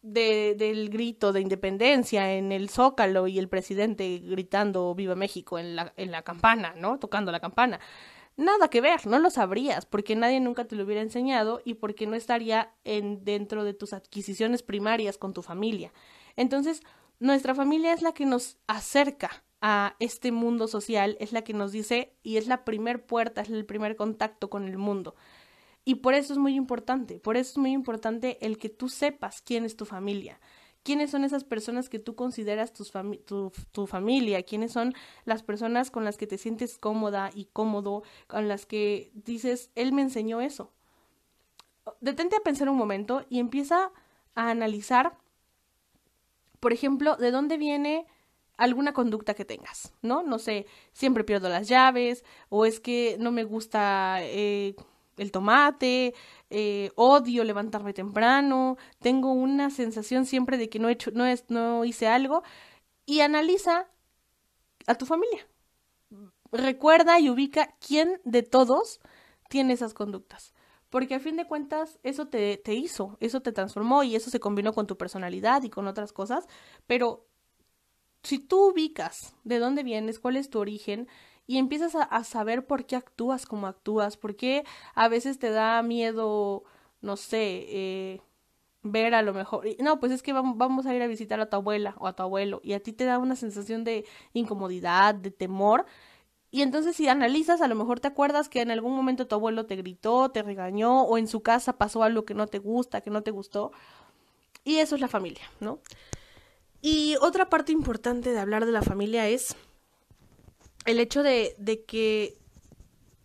de, 0.06 0.56
del 0.56 0.90
grito 0.90 1.34
de 1.34 1.42
independencia 1.42 2.34
en 2.34 2.52
el 2.52 2.70
Zócalo 2.70 3.28
y 3.28 3.40
el 3.40 3.50
presidente 3.50 4.20
gritando 4.20 4.94
Viva 4.94 5.16
México 5.16 5.58
en 5.58 5.76
la, 5.76 5.94
en 5.98 6.12
la 6.12 6.22
campana, 6.22 6.76
¿no? 6.78 7.00
Tocando 7.00 7.32
la 7.32 7.40
campana. 7.40 7.80
Nada 8.38 8.68
que 8.70 8.82
ver, 8.82 9.08
no 9.08 9.18
lo 9.18 9.30
sabrías, 9.30 9.86
porque 9.86 10.16
nadie 10.16 10.40
nunca 10.40 10.66
te 10.66 10.76
lo 10.76 10.84
hubiera 10.84 11.02
enseñado 11.02 11.62
y 11.66 11.76
porque 11.76 12.06
no 12.06 12.16
estaría 12.16 12.74
en, 12.84 13.24
dentro 13.24 13.64
de 13.64 13.74
tus 13.74 13.94
adquisiciones 13.94 14.62
primarias 14.62 15.18
con 15.18 15.34
tu 15.34 15.42
familia. 15.42 15.92
Entonces, 16.36 16.82
nuestra 17.20 17.56
familia 17.56 17.94
es 17.94 18.02
la 18.02 18.14
que 18.14 18.26
nos 18.26 18.58
acerca 18.68 19.44
a 19.62 19.96
este 20.00 20.32
mundo 20.32 20.68
social, 20.68 21.18
es 21.20 21.32
la 21.32 21.44
que 21.44 21.54
nos 21.54 21.72
dice 21.72 22.14
y 22.22 22.38
es 22.38 22.48
la 22.48 22.66
primer 22.66 23.06
puerta, 23.06 23.42
es 23.42 23.50
el 23.50 23.66
primer 23.66 23.96
contacto 23.96 24.50
con 24.50 24.68
el 24.68 24.78
mundo. 24.78 25.16
Y 25.86 25.96
por 25.96 26.16
eso 26.16 26.34
es 26.34 26.40
muy 26.40 26.56
importante, 26.56 27.20
por 27.20 27.38
eso 27.38 27.52
es 27.52 27.58
muy 27.60 27.72
importante 27.72 28.44
el 28.44 28.58
que 28.58 28.70
tú 28.70 28.90
sepas 28.90 29.44
quién 29.44 29.66
es 29.66 29.78
tu 29.78 29.86
familia, 29.86 30.40
quiénes 30.82 31.12
son 31.12 31.24
esas 31.24 31.44
personas 31.44 31.90
que 31.90 32.00
tú 32.00 32.16
consideras 32.16 32.74
tu, 32.74 33.52
tu, 33.72 33.88
familia, 33.88 34.42
quiénes 34.42 34.72
son 34.72 34.96
las 35.26 35.44
personas 35.44 35.92
con 35.92 36.04
las 36.04 36.18
que 36.18 36.26
te 36.26 36.40
sientes 36.40 36.80
cómoda 36.80 37.30
y 37.36 37.46
cómodo, 37.46 38.02
con 38.28 38.48
las 38.48 38.66
que 38.66 39.12
dices, 39.14 39.70
él 39.76 39.94
me 39.94 40.02
enseñó 40.02 40.42
eso. 40.42 40.74
Detente 42.02 42.36
a 42.36 42.44
pensar 42.44 42.68
un 42.68 42.78
momento 42.78 43.24
y 43.30 43.38
empieza 43.38 43.92
a 44.34 44.50
analizar, 44.50 45.18
por 46.60 46.74
ejemplo, 46.74 47.16
de 47.16 47.30
dónde 47.30 47.58
viene 47.58 48.08
alguna 48.58 48.94
conducta 48.94 49.36
que 49.36 49.46
tengas, 49.46 49.94
¿no? 50.02 50.24
No 50.24 50.40
sé, 50.40 50.66
siempre 50.94 51.24
pierdo 51.24 51.48
las 51.48 51.68
llaves, 51.68 52.24
o 52.50 52.66
es 52.66 52.80
que 52.80 53.18
no 53.20 53.32
me 53.32 53.44
gusta... 53.44 54.18
Eh, 54.22 54.76
el 55.18 55.32
tomate, 55.32 56.14
eh, 56.50 56.92
odio 56.96 57.44
levantarme 57.44 57.94
temprano, 57.94 58.78
tengo 59.00 59.32
una 59.32 59.70
sensación 59.70 60.26
siempre 60.26 60.58
de 60.58 60.70
que 60.70 60.80
no, 60.80 60.90
he 60.90 60.94
hecho, 60.94 61.12
no, 61.12 61.26
es, 61.26 61.46
no 61.50 61.86
hice 61.86 62.08
algo 62.08 62.44
y 63.06 63.22
analiza 63.22 63.88
a 64.88 64.96
tu 64.96 65.06
familia. 65.06 65.48
Recuerda 66.52 67.20
y 67.20 67.30
ubica 67.30 67.76
quién 67.86 68.22
de 68.24 68.44
todos 68.44 69.00
tiene 69.50 69.74
esas 69.74 69.94
conductas. 69.94 70.54
Porque 70.90 71.16
a 71.16 71.20
fin 71.20 71.36
de 71.36 71.46
cuentas 71.46 72.00
eso 72.04 72.28
te, 72.28 72.58
te 72.58 72.74
hizo, 72.74 73.18
eso 73.20 73.42
te 73.42 73.52
transformó 73.52 74.04
y 74.04 74.16
eso 74.16 74.30
se 74.30 74.40
combinó 74.40 74.74
con 74.74 74.88
tu 74.88 74.98
personalidad 74.98 75.64
y 75.64 75.70
con 75.70 75.88
otras 75.88 76.14
cosas. 76.14 76.46
Pero 76.88 77.26
si 78.24 78.40
tú 78.40 78.70
ubicas 78.72 79.36
de 79.44 79.60
dónde 79.60 79.84
vienes, 79.84 80.20
cuál 80.20 80.38
es 80.38 80.50
tu 80.50 80.60
origen, 80.60 81.08
y 81.48 81.58
empiezas 81.58 81.96
a, 81.96 82.24
saber 82.24 82.66
por 82.66 82.86
qué 82.86 82.96
actúas 82.96 83.46
como 83.46 83.68
actúas, 83.68 84.18
por 84.18 84.36
qué 84.36 84.64
a 84.96 85.08
veces 85.08 85.40
te 85.40 85.52
da 85.52 85.82
miedo, 85.84 86.64
no 87.02 87.18
sé, 87.18 87.66
eh, 87.68 88.22
ver 88.82 89.14
a 89.14 89.22
lo 89.22 89.34
mejor, 89.34 89.66
no, 89.80 90.00
pues 90.00 90.12
es 90.12 90.24
que 90.24 90.34
vamos 90.34 90.86
a 90.86 90.96
ir 90.96 91.02
a 91.02 91.08
visitar 91.08 91.40
a 91.40 91.50
tu 91.50 91.56
abuela 91.56 91.96
o 92.00 92.08
a 92.08 92.14
tu 92.14 92.24
abuelo 92.24 92.62
y 92.64 92.74
a 92.74 92.80
ti 92.82 92.94
te 92.94 93.06
da 93.06 93.20
una 93.20 93.36
sensación 93.36 93.84
de 93.84 94.06
incomodidad, 94.34 95.16
de 95.16 95.32
temor. 95.32 95.86
Y 96.52 96.62
entonces 96.62 96.96
si 96.96 97.08
analizas, 97.10 97.62
a 97.62 97.68
lo 97.68 97.76
mejor 97.76 98.00
te 98.00 98.08
acuerdas 98.08 98.48
que 98.50 98.62
en 98.62 98.72
algún 98.72 98.96
momento 98.96 99.28
tu 99.28 99.36
abuelo 99.36 99.66
te 99.66 99.76
gritó, 99.76 100.30
te 100.30 100.42
regañó 100.42 101.04
o 101.04 101.18
en 101.18 101.28
su 101.28 101.42
casa 101.42 101.78
pasó 101.78 102.04
algo 102.04 102.26
que 102.26 102.34
no 102.34 102.48
te 102.48 102.60
gusta, 102.60 103.02
que 103.02 103.10
no 103.10 103.24
te 103.24 103.32
gustó. 103.32 103.72
Y 104.64 104.78
eso 104.78 104.96
es 104.96 105.02
la 105.02 105.08
familia, 105.08 105.44
¿no? 105.60 105.80
Y 106.82 107.16
otra 107.22 107.50
parte 107.50 107.72
importante 107.72 108.32
de 108.32 108.40
hablar 108.40 108.66
de 108.66 108.72
la 108.72 108.84
familia 108.84 109.28
es 109.28 109.56
el 110.86 111.00
hecho 111.00 111.24
de, 111.24 111.84
que, 111.88 112.38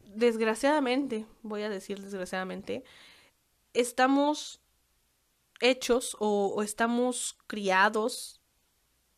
desgraciadamente, 0.05 1.26
voy 1.43 1.62
a 1.62 1.69
decir 1.69 2.00
desgraciadamente, 2.00 2.85
estamos 3.75 4.61
hechos 5.61 6.17
o, 6.19 6.62
estamos 6.62 7.37
criados 7.47 8.40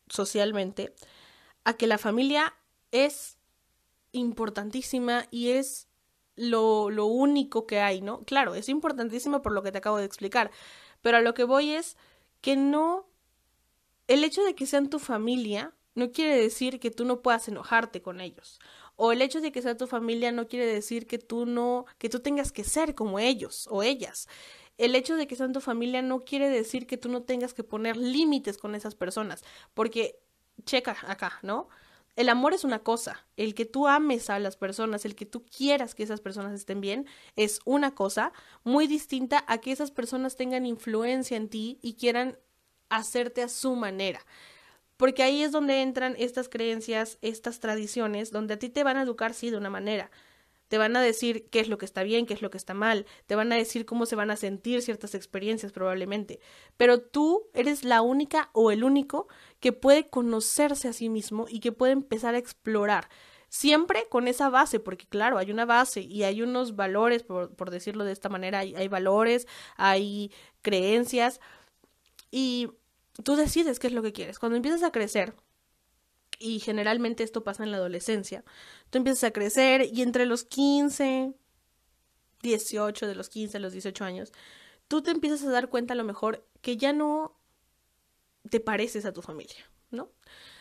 socialmente 0.09 0.93
a 1.63 1.75
que 1.75 1.87
la 1.87 1.97
familia 1.97 2.53
es 2.91 3.37
importantísima 4.11 5.25
y 5.31 5.51
es 5.51 5.87
lo, 6.35 6.89
lo 6.89 7.05
único 7.05 7.65
que 7.65 7.79
hay, 7.79 8.01
¿no? 8.01 8.23
Claro, 8.25 8.55
es 8.55 8.67
importantísima 8.67 9.41
por 9.41 9.53
lo 9.53 9.63
que 9.63 9.71
te 9.71 9.77
acabo 9.77 9.97
de 9.97 10.05
explicar, 10.05 10.51
pero 11.01 11.17
a 11.17 11.21
lo 11.21 11.33
que 11.33 11.45
voy 11.45 11.71
es 11.71 11.97
que 12.41 12.57
no, 12.57 13.07
el 14.07 14.23
hecho 14.25 14.43
de 14.43 14.53
que 14.53 14.65
sean 14.65 14.89
tu 14.89 14.99
familia 14.99 15.73
no 15.95 16.11
quiere 16.11 16.35
decir 16.35 16.79
que 16.79 16.91
tú 16.91 17.05
no 17.05 17.21
puedas 17.21 17.47
enojarte 17.47 18.01
con 18.01 18.21
ellos. 18.21 18.59
O 18.95 19.11
el 19.11 19.21
hecho 19.21 19.41
de 19.41 19.51
que 19.51 19.61
sea 19.61 19.77
tu 19.77 19.87
familia 19.87 20.31
no 20.31 20.47
quiere 20.47 20.65
decir 20.65 21.07
que 21.07 21.17
tú 21.17 21.45
no, 21.45 21.85
que 21.97 22.09
tú 22.09 22.19
tengas 22.19 22.51
que 22.51 22.63
ser 22.63 22.95
como 22.95 23.19
ellos 23.19 23.67
o 23.71 23.83
ellas. 23.83 24.27
El 24.77 24.95
hecho 24.95 25.15
de 25.15 25.27
que 25.27 25.35
sean 25.35 25.53
tu 25.53 25.61
familia 25.61 26.01
no 26.01 26.21
quiere 26.21 26.49
decir 26.49 26.87
que 26.87 26.97
tú 26.97 27.09
no 27.09 27.23
tengas 27.23 27.53
que 27.53 27.63
poner 27.63 27.97
límites 27.97 28.57
con 28.57 28.75
esas 28.75 28.95
personas. 28.95 29.43
Porque, 29.73 30.19
checa 30.65 30.95
acá, 31.07 31.39
¿no? 31.43 31.69
El 32.15 32.29
amor 32.29 32.53
es 32.53 32.63
una 32.63 32.79
cosa, 32.79 33.25
el 33.37 33.55
que 33.55 33.65
tú 33.65 33.87
ames 33.87 34.29
a 34.29 34.37
las 34.37 34.55
personas, 34.55 35.03
el 35.03 35.15
que 35.15 35.25
tú 35.25 35.43
quieras 35.45 35.95
que 35.95 36.03
esas 36.03 36.21
personas 36.21 36.53
estén 36.53 36.79
bien, 36.79 37.07
es 37.35 37.59
una 37.65 37.95
cosa 37.95 38.33
muy 38.63 38.85
distinta 38.85 39.43
a 39.47 39.57
que 39.57 39.71
esas 39.71 39.89
personas 39.89 40.35
tengan 40.35 40.67
influencia 40.67 41.37
en 41.37 41.49
ti 41.49 41.79
y 41.81 41.95
quieran 41.95 42.37
hacerte 42.89 43.41
a 43.41 43.49
su 43.49 43.75
manera. 43.75 44.23
Porque 45.03 45.21
ahí 45.21 45.43
es 45.43 45.51
donde 45.51 45.81
entran 45.81 46.15
estas 46.17 46.47
creencias, 46.47 47.17
estas 47.21 47.59
tradiciones, 47.59 48.31
donde 48.31 48.53
a 48.53 48.57
ti 48.57 48.69
te 48.69 48.85
van 48.85 48.95
a 48.95 49.01
educar, 49.01 49.33
sí, 49.33 49.49
de 49.49 49.57
una 49.57 49.69
manera. 49.69 50.09
Te 50.69 50.77
van 50.77 50.95
a 50.95 51.01
decir 51.01 51.49
qué 51.49 51.59
es 51.59 51.67
lo 51.67 51.77
que 51.77 51.83
está 51.83 52.03
bien, 52.03 52.25
qué 52.25 52.33
es 52.33 52.41
lo 52.41 52.49
que 52.49 52.57
está 52.57 52.73
mal, 52.73 53.05
te 53.25 53.35
van 53.35 53.51
a 53.51 53.57
decir 53.57 53.85
cómo 53.85 54.05
se 54.05 54.15
van 54.15 54.31
a 54.31 54.37
sentir 54.37 54.81
ciertas 54.81 55.13
experiencias 55.13 55.73
probablemente. 55.73 56.39
Pero 56.77 57.01
tú 57.01 57.49
eres 57.53 57.83
la 57.83 58.01
única 58.01 58.49
o 58.53 58.71
el 58.71 58.85
único 58.85 59.27
que 59.59 59.73
puede 59.73 60.07
conocerse 60.07 60.87
a 60.87 60.93
sí 60.93 61.09
mismo 61.09 61.47
y 61.49 61.59
que 61.59 61.73
puede 61.73 61.91
empezar 61.91 62.35
a 62.35 62.37
explorar. 62.37 63.09
Siempre 63.49 64.07
con 64.09 64.29
esa 64.29 64.47
base, 64.47 64.79
porque 64.79 65.05
claro, 65.05 65.37
hay 65.37 65.51
una 65.51 65.65
base 65.65 65.99
y 65.99 66.23
hay 66.23 66.41
unos 66.41 66.77
valores, 66.77 67.23
por, 67.23 67.71
decirlo 67.71 68.05
de 68.05 68.13
esta 68.13 68.29
manera, 68.29 68.59
hay 68.59 68.87
valores, 68.87 69.47
hay 69.75 70.31
creencias 70.61 71.41
y 72.31 72.69
tú 73.23 73.35
decides 73.35 73.79
qué 73.79 73.87
es 73.87 73.93
lo 73.93 74.01
que 74.01 74.13
quieres. 74.13 74.39
Cuando 74.39 74.55
empiezas 74.55 74.83
a 74.83 74.91
crecer, 74.91 75.35
y 76.39 76.59
generalmente 76.59 77.23
esto 77.23 77.43
pasa 77.43 77.63
en 77.63 77.71
la 77.71 77.77
adolescencia, 77.77 78.43
tú 78.89 78.97
empiezas 78.97 79.23
a 79.25 79.31
crecer 79.31 79.87
y 79.91 80.01
entre 80.01 80.25
los 80.25 80.43
15, 80.43 81.33
18, 82.41 83.07
de 83.07 83.15
los 83.15 83.29
15 83.29 83.57
a 83.57 83.59
los 83.59 83.73
18 83.73 84.03
años, 84.03 84.31
tú 84.87 85.01
te 85.01 85.11
empiezas 85.11 85.43
a 85.43 85.51
dar 85.51 85.69
cuenta 85.69 85.93
a 85.93 85.97
lo 85.97 86.03
mejor 86.03 86.45
que 86.61 86.77
ya 86.77 86.93
no 86.93 87.39
te 88.49 88.59
pareces 88.59 89.05
a 89.05 89.13
tu 89.13 89.21
familia, 89.21 89.69
¿no? 89.91 90.11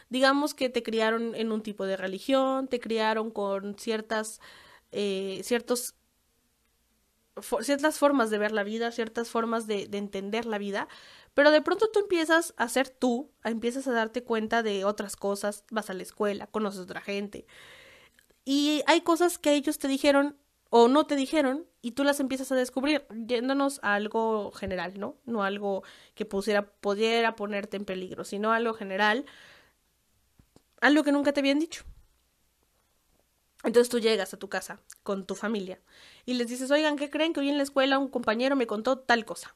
Digamos 0.08 0.54
que 0.54 0.68
te 0.68 0.82
criaron 0.82 1.34
en 1.34 1.52
un 1.52 1.62
tipo 1.62 1.86
de 1.86 1.96
religión, 1.96 2.68
te 2.68 2.80
criaron 2.80 3.30
con 3.30 3.78
ciertas, 3.78 4.40
eh, 4.92 5.40
ciertos 5.42 5.94
ciertas 7.62 7.98
formas 7.98 8.28
de 8.30 8.38
ver 8.38 8.52
la 8.52 8.62
vida, 8.62 8.92
ciertas 8.92 9.30
formas 9.30 9.66
de, 9.66 9.86
de, 9.86 9.98
entender 9.98 10.44
la 10.44 10.58
vida, 10.58 10.86
pero 11.34 11.50
de 11.50 11.62
pronto 11.62 11.88
tú 11.90 12.00
empiezas 12.00 12.54
a 12.56 12.68
ser 12.68 12.88
tú, 12.88 13.30
empiezas 13.44 13.86
a 13.88 13.92
darte 13.92 14.22
cuenta 14.22 14.62
de 14.62 14.84
otras 14.84 15.16
cosas, 15.16 15.64
vas 15.70 15.90
a 15.90 15.94
la 15.94 16.02
escuela, 16.02 16.46
conoces 16.46 16.80
a 16.80 16.84
otra 16.84 17.00
gente. 17.00 17.46
Y 18.44 18.82
hay 18.86 19.02
cosas 19.02 19.38
que 19.38 19.54
ellos 19.54 19.78
te 19.78 19.88
dijeron 19.88 20.36
o 20.70 20.88
no 20.88 21.06
te 21.06 21.16
dijeron 21.16 21.66
y 21.80 21.92
tú 21.92 22.04
las 22.04 22.20
empiezas 22.20 22.50
a 22.52 22.56
descubrir, 22.56 23.06
yéndonos 23.26 23.78
a 23.82 23.94
algo 23.94 24.52
general, 24.52 24.98
¿no? 24.98 25.16
No 25.24 25.42
algo 25.42 25.82
que 26.14 26.24
pusiera, 26.24 26.66
pudiera 26.66 27.36
ponerte 27.36 27.76
en 27.76 27.84
peligro, 27.84 28.24
sino 28.24 28.52
algo 28.52 28.74
general, 28.74 29.26
algo 30.80 31.04
que 31.04 31.12
nunca 31.12 31.32
te 31.32 31.40
habían 31.40 31.58
dicho. 31.58 31.84
Entonces 33.64 33.88
tú 33.88 34.00
llegas 34.00 34.34
a 34.34 34.38
tu 34.38 34.48
casa 34.48 34.80
con 35.02 35.24
tu 35.24 35.34
familia 35.34 35.80
y 36.24 36.34
les 36.34 36.48
dices, 36.48 36.70
oigan, 36.70 36.96
¿qué 36.96 37.10
creen 37.10 37.32
que 37.32 37.40
hoy 37.40 37.48
en 37.48 37.58
la 37.58 37.62
escuela 37.62 37.98
un 37.98 38.08
compañero 38.08 38.56
me 38.56 38.66
contó 38.66 38.98
tal 38.98 39.24
cosa? 39.24 39.54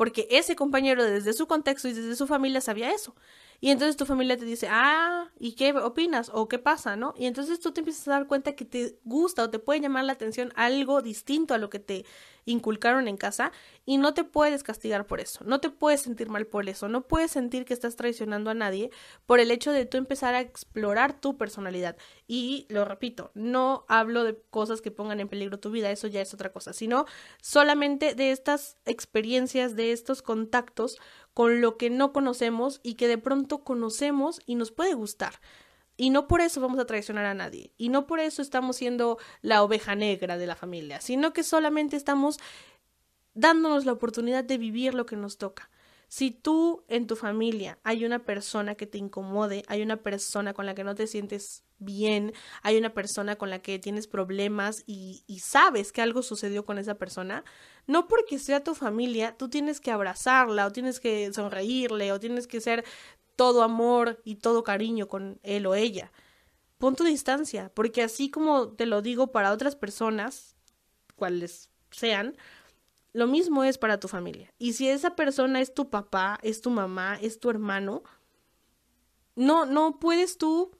Porque 0.00 0.26
ese 0.30 0.56
compañero 0.56 1.04
desde 1.04 1.34
su 1.34 1.46
contexto 1.46 1.86
y 1.86 1.92
desde 1.92 2.16
su 2.16 2.26
familia 2.26 2.62
sabía 2.62 2.90
eso. 2.90 3.14
Y 3.60 3.70
entonces 3.70 3.96
tu 3.96 4.06
familia 4.06 4.38
te 4.38 4.46
dice, 4.46 4.68
ah, 4.70 5.30
¿y 5.38 5.52
qué 5.52 5.72
opinas? 5.72 6.30
¿O 6.32 6.48
qué 6.48 6.58
pasa? 6.58 6.96
¿No? 6.96 7.14
Y 7.16 7.26
entonces 7.26 7.60
tú 7.60 7.72
te 7.72 7.80
empiezas 7.80 8.08
a 8.08 8.12
dar 8.12 8.26
cuenta 8.26 8.54
que 8.54 8.64
te 8.64 8.98
gusta 9.04 9.44
o 9.44 9.50
te 9.50 9.58
puede 9.58 9.80
llamar 9.80 10.04
la 10.04 10.14
atención 10.14 10.52
algo 10.56 11.02
distinto 11.02 11.52
a 11.52 11.58
lo 11.58 11.68
que 11.68 11.78
te 11.78 12.06
inculcaron 12.46 13.08
en 13.08 13.16
casa 13.16 13.52
y 13.84 13.98
no 13.98 14.14
te 14.14 14.24
puedes 14.24 14.62
castigar 14.62 15.06
por 15.06 15.20
eso, 15.20 15.44
no 15.44 15.60
te 15.60 15.70
puedes 15.70 16.02
sentir 16.02 16.28
mal 16.28 16.46
por 16.46 16.68
eso, 16.68 16.88
no 16.88 17.06
puedes 17.06 17.30
sentir 17.30 17.64
que 17.64 17.74
estás 17.74 17.96
traicionando 17.96 18.50
a 18.50 18.54
nadie 18.54 18.90
por 19.26 19.40
el 19.40 19.50
hecho 19.50 19.72
de 19.72 19.86
tú 19.86 19.98
empezar 19.98 20.34
a 20.34 20.40
explorar 20.40 21.20
tu 21.20 21.36
personalidad. 21.36 21.96
Y 22.26 22.66
lo 22.68 22.84
repito, 22.84 23.30
no 23.34 23.84
hablo 23.88 24.24
de 24.24 24.40
cosas 24.50 24.80
que 24.80 24.90
pongan 24.90 25.20
en 25.20 25.28
peligro 25.28 25.60
tu 25.60 25.70
vida, 25.70 25.90
eso 25.90 26.06
ya 26.06 26.20
es 26.20 26.34
otra 26.34 26.52
cosa, 26.52 26.72
sino 26.72 27.06
solamente 27.42 28.14
de 28.14 28.30
estas 28.32 28.78
experiencias, 28.86 29.76
de 29.76 29.92
estos 29.92 30.22
contactos 30.22 30.98
con 31.34 31.60
lo 31.60 31.76
que 31.76 31.90
no 31.90 32.12
conocemos 32.12 32.80
y 32.82 32.94
que 32.94 33.08
de 33.08 33.18
pronto 33.18 33.64
conocemos 33.64 34.40
y 34.46 34.54
nos 34.54 34.72
puede 34.72 34.94
gustar. 34.94 35.40
Y 35.96 36.10
no 36.10 36.26
por 36.26 36.40
eso 36.40 36.60
vamos 36.60 36.78
a 36.78 36.86
traicionar 36.86 37.26
a 37.26 37.34
nadie. 37.34 37.72
Y 37.76 37.90
no 37.90 38.06
por 38.06 38.20
eso 38.20 38.40
estamos 38.40 38.76
siendo 38.76 39.18
la 39.42 39.62
oveja 39.62 39.94
negra 39.94 40.38
de 40.38 40.46
la 40.46 40.56
familia, 40.56 41.00
sino 41.00 41.32
que 41.32 41.42
solamente 41.42 41.96
estamos 41.96 42.38
dándonos 43.34 43.84
la 43.84 43.92
oportunidad 43.92 44.44
de 44.44 44.58
vivir 44.58 44.94
lo 44.94 45.06
que 45.06 45.16
nos 45.16 45.36
toca. 45.38 45.70
Si 46.10 46.32
tú 46.32 46.82
en 46.88 47.06
tu 47.06 47.14
familia 47.14 47.78
hay 47.84 48.04
una 48.04 48.18
persona 48.24 48.74
que 48.74 48.84
te 48.84 48.98
incomode, 48.98 49.62
hay 49.68 49.80
una 49.80 49.98
persona 49.98 50.54
con 50.54 50.66
la 50.66 50.74
que 50.74 50.82
no 50.82 50.96
te 50.96 51.06
sientes 51.06 51.62
bien, 51.78 52.32
hay 52.62 52.76
una 52.76 52.92
persona 52.92 53.36
con 53.36 53.48
la 53.48 53.60
que 53.60 53.78
tienes 53.78 54.08
problemas 54.08 54.82
y, 54.88 55.22
y, 55.28 55.38
sabes 55.38 55.92
que 55.92 56.02
algo 56.02 56.24
sucedió 56.24 56.66
con 56.66 56.78
esa 56.78 56.96
persona, 56.96 57.44
no 57.86 58.08
porque 58.08 58.40
sea 58.40 58.64
tu 58.64 58.74
familia, 58.74 59.36
tú 59.38 59.48
tienes 59.48 59.80
que 59.80 59.92
abrazarla 59.92 60.66
o 60.66 60.72
tienes 60.72 60.98
que 60.98 61.32
sonreírle 61.32 62.10
o 62.10 62.18
tienes 62.18 62.48
que 62.48 62.60
ser 62.60 62.84
todo 63.36 63.62
amor 63.62 64.20
y 64.24 64.34
todo 64.34 64.64
cariño 64.64 65.06
con 65.06 65.38
él 65.44 65.64
o 65.66 65.76
ella. 65.76 66.10
Pon 66.78 66.96
tu 66.96 67.04
distancia, 67.04 67.70
porque 67.72 68.02
así 68.02 68.30
como 68.30 68.70
te 68.70 68.86
lo 68.86 69.00
digo 69.00 69.28
para 69.28 69.52
otras 69.52 69.76
personas, 69.76 70.56
cuales 71.14 71.70
sean, 71.92 72.36
lo 73.12 73.26
mismo 73.26 73.64
es 73.64 73.78
para 73.78 74.00
tu 74.00 74.08
familia. 74.08 74.52
Y 74.58 74.74
si 74.74 74.88
esa 74.88 75.16
persona 75.16 75.60
es 75.60 75.74
tu 75.74 75.90
papá, 75.90 76.38
es 76.42 76.60
tu 76.60 76.70
mamá, 76.70 77.18
es 77.20 77.40
tu 77.40 77.50
hermano, 77.50 78.02
no, 79.36 79.66
no 79.66 79.98
puedes 79.98 80.38
tú 80.38 80.70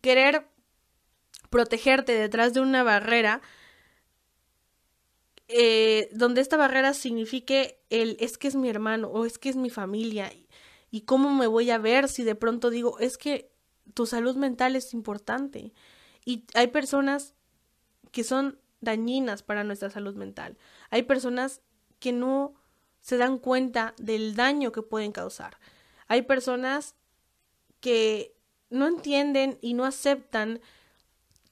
querer 0.00 0.48
protegerte 1.50 2.12
detrás 2.12 2.52
de 2.52 2.60
una 2.60 2.82
barrera 2.82 3.40
eh, 5.48 6.08
donde 6.12 6.40
esta 6.40 6.56
barrera 6.56 6.92
signifique 6.92 7.80
el 7.88 8.16
es 8.18 8.36
que 8.36 8.48
es 8.48 8.56
mi 8.56 8.68
hermano 8.68 9.08
o 9.08 9.24
es 9.24 9.38
que 9.38 9.48
es 9.48 9.54
mi 9.54 9.70
familia 9.70 10.32
y 10.90 11.02
cómo 11.02 11.30
me 11.32 11.46
voy 11.46 11.70
a 11.70 11.78
ver 11.78 12.08
si 12.08 12.24
de 12.24 12.34
pronto 12.34 12.68
digo 12.68 12.98
es 12.98 13.16
que 13.16 13.52
tu 13.94 14.06
salud 14.06 14.34
mental 14.34 14.74
es 14.74 14.92
importante 14.92 15.72
y 16.24 16.44
hay 16.54 16.66
personas 16.66 17.34
que 18.10 18.24
son 18.24 18.58
dañinas 18.80 19.42
para 19.42 19.64
nuestra 19.64 19.90
salud 19.90 20.14
mental. 20.14 20.56
Hay 20.90 21.02
personas 21.02 21.62
que 21.98 22.12
no 22.12 22.54
se 23.00 23.16
dan 23.16 23.38
cuenta 23.38 23.94
del 23.98 24.34
daño 24.34 24.72
que 24.72 24.82
pueden 24.82 25.12
causar. 25.12 25.58
Hay 26.08 26.22
personas 26.22 26.94
que 27.80 28.34
no 28.70 28.86
entienden 28.86 29.58
y 29.60 29.74
no 29.74 29.84
aceptan 29.84 30.60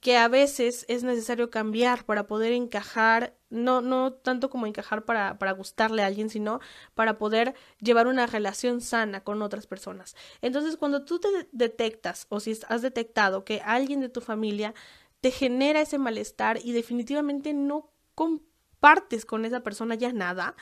que 0.05 0.19
a 0.19 0.29
veces 0.29 0.85
es 0.89 1.03
necesario 1.03 1.49
cambiar 1.49 2.05
para 2.05 2.27
poder 2.27 2.53
encajar, 2.53 3.35
no, 3.49 3.81
no 3.81 4.13
tanto 4.13 4.51
como 4.51 4.67
encajar 4.67 5.07
para, 5.07 5.39
para 5.39 5.53
gustarle 5.53 6.03
a 6.03 6.07
alguien, 6.07 6.29
sino 6.29 6.61
para 6.95 7.17
poder 7.17 7.55
llevar 7.81 8.07
una 8.07 8.27
relación 8.27 8.83
sana 8.83 9.25
con 9.25 9.41
otras 9.41 9.67
personas. 9.67 10.15
Entonces, 10.43 10.77
cuando 10.77 11.07
tú 11.07 11.21
te 11.21 11.29
detectas 11.53 12.27
o 12.29 12.39
si 12.39 12.53
has 12.69 12.83
detectado 12.83 13.47
que 13.47 13.63
alguien 13.65 14.01
de 14.01 14.11
tu 14.11 14.21
familia 14.21 14.75
te 15.25 15.31
genera 15.31 15.81
ese 15.81 15.97
malestar 15.97 16.59
y 16.63 16.73
definitivamente 16.73 17.55
no 17.55 17.91
compartes 18.15 19.25
con 19.25 19.47
esa 19.47 19.63
persona 19.63 19.95
ya 19.95 20.13
nada, 20.13 20.55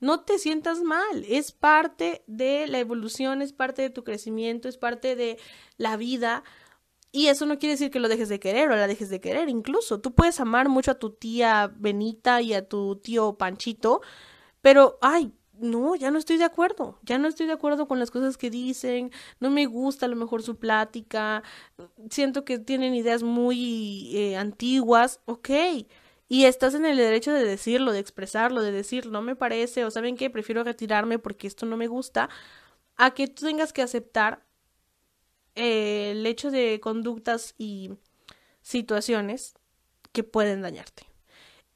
no 0.00 0.24
te 0.24 0.40
sientas 0.40 0.82
mal, 0.82 1.24
es 1.28 1.52
parte 1.52 2.24
de 2.26 2.66
la 2.66 2.80
evolución, 2.80 3.40
es 3.40 3.52
parte 3.52 3.82
de 3.82 3.90
tu 3.90 4.02
crecimiento, 4.02 4.68
es 4.68 4.78
parte 4.78 5.14
de 5.14 5.38
la 5.76 5.96
vida. 5.96 6.42
Y 7.12 7.28
eso 7.28 7.46
no 7.46 7.60
quiere 7.60 7.74
decir 7.74 7.92
que 7.92 8.00
lo 8.00 8.08
dejes 8.08 8.28
de 8.28 8.40
querer 8.40 8.68
o 8.72 8.74
la 8.74 8.88
dejes 8.88 9.10
de 9.10 9.20
querer, 9.20 9.48
incluso 9.48 10.00
tú 10.00 10.12
puedes 10.12 10.40
amar 10.40 10.68
mucho 10.68 10.90
a 10.90 10.98
tu 10.98 11.10
tía 11.10 11.72
Benita 11.76 12.42
y 12.42 12.52
a 12.52 12.68
tu 12.68 12.96
tío 12.96 13.38
Panchito, 13.38 14.00
pero, 14.60 14.98
ay, 15.02 15.32
no, 15.60 15.94
ya 15.94 16.10
no 16.10 16.18
estoy 16.18 16.36
de 16.38 16.44
acuerdo, 16.44 16.98
ya 17.02 17.18
no 17.18 17.28
estoy 17.28 17.46
de 17.46 17.52
acuerdo 17.52 17.86
con 17.86 17.98
las 17.98 18.10
cosas 18.10 18.36
que 18.36 18.50
dicen, 18.50 19.10
no 19.40 19.50
me 19.50 19.66
gusta 19.66 20.06
a 20.06 20.08
lo 20.08 20.16
mejor 20.16 20.42
su 20.42 20.56
plática, 20.56 21.42
siento 22.10 22.44
que 22.44 22.58
tienen 22.58 22.94
ideas 22.94 23.22
muy 23.22 24.10
eh, 24.16 24.36
antiguas, 24.36 25.20
ok, 25.26 25.50
y 26.28 26.44
estás 26.44 26.74
en 26.74 26.84
el 26.86 26.96
derecho 26.96 27.32
de 27.32 27.44
decirlo, 27.44 27.92
de 27.92 27.98
expresarlo, 27.98 28.62
de 28.62 28.72
decir, 28.72 29.06
no 29.06 29.22
me 29.22 29.36
parece, 29.36 29.84
o 29.84 29.90
saben 29.90 30.16
qué, 30.16 30.30
prefiero 30.30 30.64
retirarme 30.64 31.18
porque 31.18 31.46
esto 31.46 31.66
no 31.66 31.76
me 31.76 31.88
gusta, 31.88 32.30
a 32.96 33.12
que 33.12 33.26
tú 33.28 33.46
tengas 33.46 33.72
que 33.72 33.82
aceptar 33.82 34.44
eh, 35.56 36.12
el 36.12 36.26
hecho 36.26 36.50
de 36.50 36.80
conductas 36.80 37.54
y 37.58 37.90
situaciones 38.62 39.54
que 40.12 40.24
pueden 40.24 40.62
dañarte. 40.62 41.06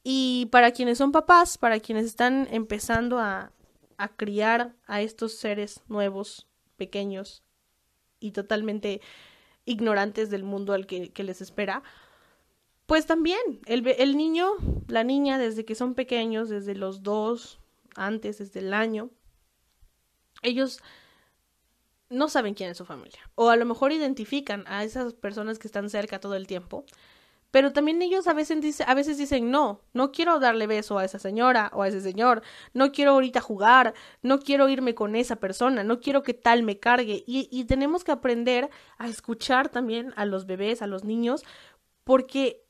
Y 0.03 0.47
para 0.51 0.71
quienes 0.71 0.99
son 0.99 1.11
papás, 1.11 1.57
para 1.57 1.79
quienes 1.79 2.05
están 2.05 2.47
empezando 2.51 3.19
a, 3.19 3.51
a 3.97 4.09
criar 4.09 4.75
a 4.87 5.01
estos 5.01 5.33
seres 5.33 5.81
nuevos, 5.87 6.47
pequeños 6.77 7.43
y 8.19 8.31
totalmente 8.31 9.01
ignorantes 9.65 10.29
del 10.29 10.43
mundo 10.43 10.73
al 10.73 10.85
que, 10.85 11.11
les 11.17 11.41
espera, 11.41 11.83
pues 12.85 13.05
también 13.05 13.39
el, 13.65 13.87
el, 13.87 14.15
niño, 14.15 14.51
la 14.87 15.03
niña, 15.03 15.37
desde 15.37 15.65
que 15.65 15.75
son 15.75 15.95
pequeños, 15.95 16.49
desde 16.49 16.75
los 16.75 17.01
dos, 17.01 17.59
antes, 17.95 18.37
desde 18.37 18.59
el 18.59 18.73
año, 18.73 19.09
ellos 20.41 20.81
no 22.09 22.29
saben 22.29 22.53
quién 22.53 22.69
es 22.69 22.77
su 22.77 22.85
familia. 22.85 23.19
O 23.35 23.49
a 23.49 23.55
lo 23.55 23.65
mejor 23.65 23.91
identifican 23.91 24.63
a 24.67 24.83
esas 24.83 25.13
personas 25.13 25.57
que 25.57 25.67
están 25.67 25.89
cerca 25.89 26.19
todo 26.19 26.35
el 26.35 26.47
tiempo, 26.47 26.85
pero 27.55 27.71
también 27.71 28.01
ellos 28.01 28.27
a 28.27 28.33
veces, 28.33 28.59
dice, 28.59 28.83
a 28.85 28.93
veces 28.93 29.17
dicen, 29.17 29.49
no, 29.49 29.79
no 29.93 30.11
quiero 30.11 30.41
darle 30.41 30.67
beso 30.67 30.97
a 30.97 31.05
esa 31.05 31.19
señora 31.19 31.71
o 31.73 31.83
a 31.83 31.87
ese 31.87 32.01
señor, 32.01 32.41
no 32.73 32.91
quiero 32.91 33.11
ahorita 33.11 33.39
jugar, 33.39 33.93
no 34.21 34.41
quiero 34.41 34.67
irme 34.67 34.93
con 34.93 35.15
esa 35.15 35.37
persona, 35.37 35.81
no 35.85 36.01
quiero 36.01 36.21
que 36.21 36.33
tal 36.33 36.63
me 36.63 36.79
cargue. 36.79 37.23
Y, 37.25 37.47
y 37.49 37.63
tenemos 37.63 38.03
que 38.03 38.11
aprender 38.11 38.69
a 38.97 39.07
escuchar 39.07 39.69
también 39.69 40.11
a 40.17 40.25
los 40.25 40.47
bebés, 40.47 40.81
a 40.81 40.87
los 40.87 41.05
niños, 41.05 41.45
porque 42.03 42.64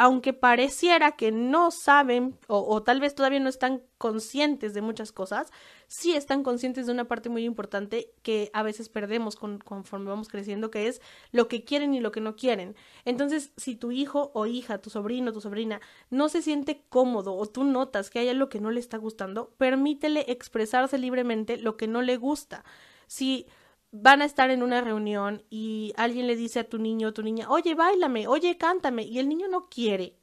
aunque 0.00 0.32
pareciera 0.32 1.12
que 1.12 1.30
no 1.30 1.70
saben 1.70 2.38
o, 2.46 2.82
tal 2.82 3.00
vez 3.00 3.14
todavía 3.14 3.38
no 3.38 3.50
están 3.50 3.82
conscientes 3.98 4.72
de 4.72 4.80
muchas 4.80 5.12
cosas, 5.12 5.52
sí 5.88 6.14
están 6.14 6.42
conscientes 6.42 6.86
de 6.86 6.92
una 6.92 7.06
parte 7.06 7.28
muy 7.28 7.44
importante 7.44 8.10
que 8.22 8.50
a 8.54 8.62
veces 8.62 8.88
perdemos 8.88 9.36
conforme 9.36 10.08
vamos 10.08 10.28
creciendo, 10.28 10.70
que 10.70 10.86
es 10.88 11.02
lo 11.32 11.48
que 11.48 11.64
quieren 11.64 11.92
y 11.92 12.00
lo 12.00 12.12
que 12.12 12.22
no 12.22 12.34
quieren. 12.34 12.76
Entonces, 13.04 13.52
si 13.58 13.76
tu 13.76 13.92
hijo 13.92 14.30
o 14.32 14.46
hija, 14.46 14.78
tu 14.78 14.88
sobrino, 14.88 15.34
tu 15.34 15.42
sobrina, 15.42 15.82
no 16.08 16.30
se 16.30 16.40
siente 16.40 16.82
cómodo 16.88 17.34
o 17.34 17.44
tú 17.44 17.64
notas 17.64 18.08
que 18.08 18.20
hay 18.20 18.30
algo 18.30 18.48
que 18.48 18.58
no 18.58 18.70
le 18.70 18.80
está 18.80 18.96
gustando, 18.96 19.50
permítele 19.58 20.24
expresarse 20.28 20.96
libremente 20.96 21.58
lo 21.58 21.76
que 21.76 21.88
no 21.88 22.00
le 22.00 22.16
gusta. 22.16 22.64
Si 23.06 23.46
van 23.92 24.22
a 24.22 24.24
estar 24.24 24.50
en 24.50 24.62
una 24.62 24.80
reunión 24.80 25.42
y 25.50 25.92
alguien 25.96 26.26
le 26.26 26.36
dice 26.36 26.60
a 26.60 26.68
tu 26.68 26.78
niño 26.78 27.08
o 27.08 27.12
tu 27.12 27.22
niña, 27.22 27.50
oye, 27.50 27.74
bailame, 27.74 28.26
oye, 28.28 28.56
cántame, 28.56 29.02
y 29.02 29.18
el 29.18 29.28
niño 29.28 29.48
no 29.48 29.68
quiere, 29.68 30.16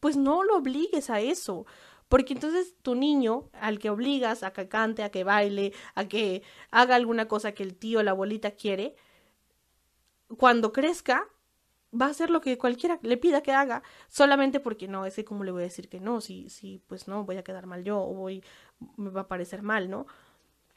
pues 0.00 0.16
no 0.16 0.42
lo 0.42 0.56
obligues 0.56 1.10
a 1.10 1.20
eso. 1.20 1.66
Porque 2.08 2.34
entonces 2.34 2.74
tu 2.82 2.94
niño, 2.94 3.50
al 3.54 3.78
que 3.78 3.90
obligas 3.90 4.42
a 4.42 4.52
que 4.52 4.68
cante, 4.68 5.02
a 5.02 5.10
que 5.10 5.24
baile, 5.24 5.72
a 5.94 6.06
que 6.06 6.42
haga 6.70 6.96
alguna 6.96 7.26
cosa 7.28 7.52
que 7.52 7.62
el 7.62 7.76
tío 7.76 8.00
o 8.00 8.02
la 8.02 8.12
abuelita 8.12 8.52
quiere, 8.52 8.94
cuando 10.38 10.72
crezca, 10.72 11.28
va 11.98 12.06
a 12.06 12.10
hacer 12.10 12.30
lo 12.30 12.40
que 12.40 12.58
cualquiera 12.58 12.98
le 13.02 13.16
pida 13.16 13.42
que 13.42 13.52
haga, 13.52 13.82
solamente 14.08 14.60
porque 14.60 14.88
no, 14.88 15.06
es 15.06 15.14
que 15.14 15.24
como 15.24 15.44
le 15.44 15.52
voy 15.52 15.62
a 15.62 15.64
decir 15.64 15.88
que 15.88 16.00
no, 16.00 16.20
si, 16.20 16.50
si, 16.50 16.80
pues 16.86 17.08
no, 17.08 17.24
voy 17.24 17.36
a 17.36 17.44
quedar 17.44 17.66
mal 17.66 17.84
yo, 17.84 18.00
o 18.00 18.14
voy, 18.14 18.44
me 18.96 19.10
va 19.10 19.22
a 19.22 19.28
parecer 19.28 19.62
mal, 19.62 19.90
¿no? 19.90 20.06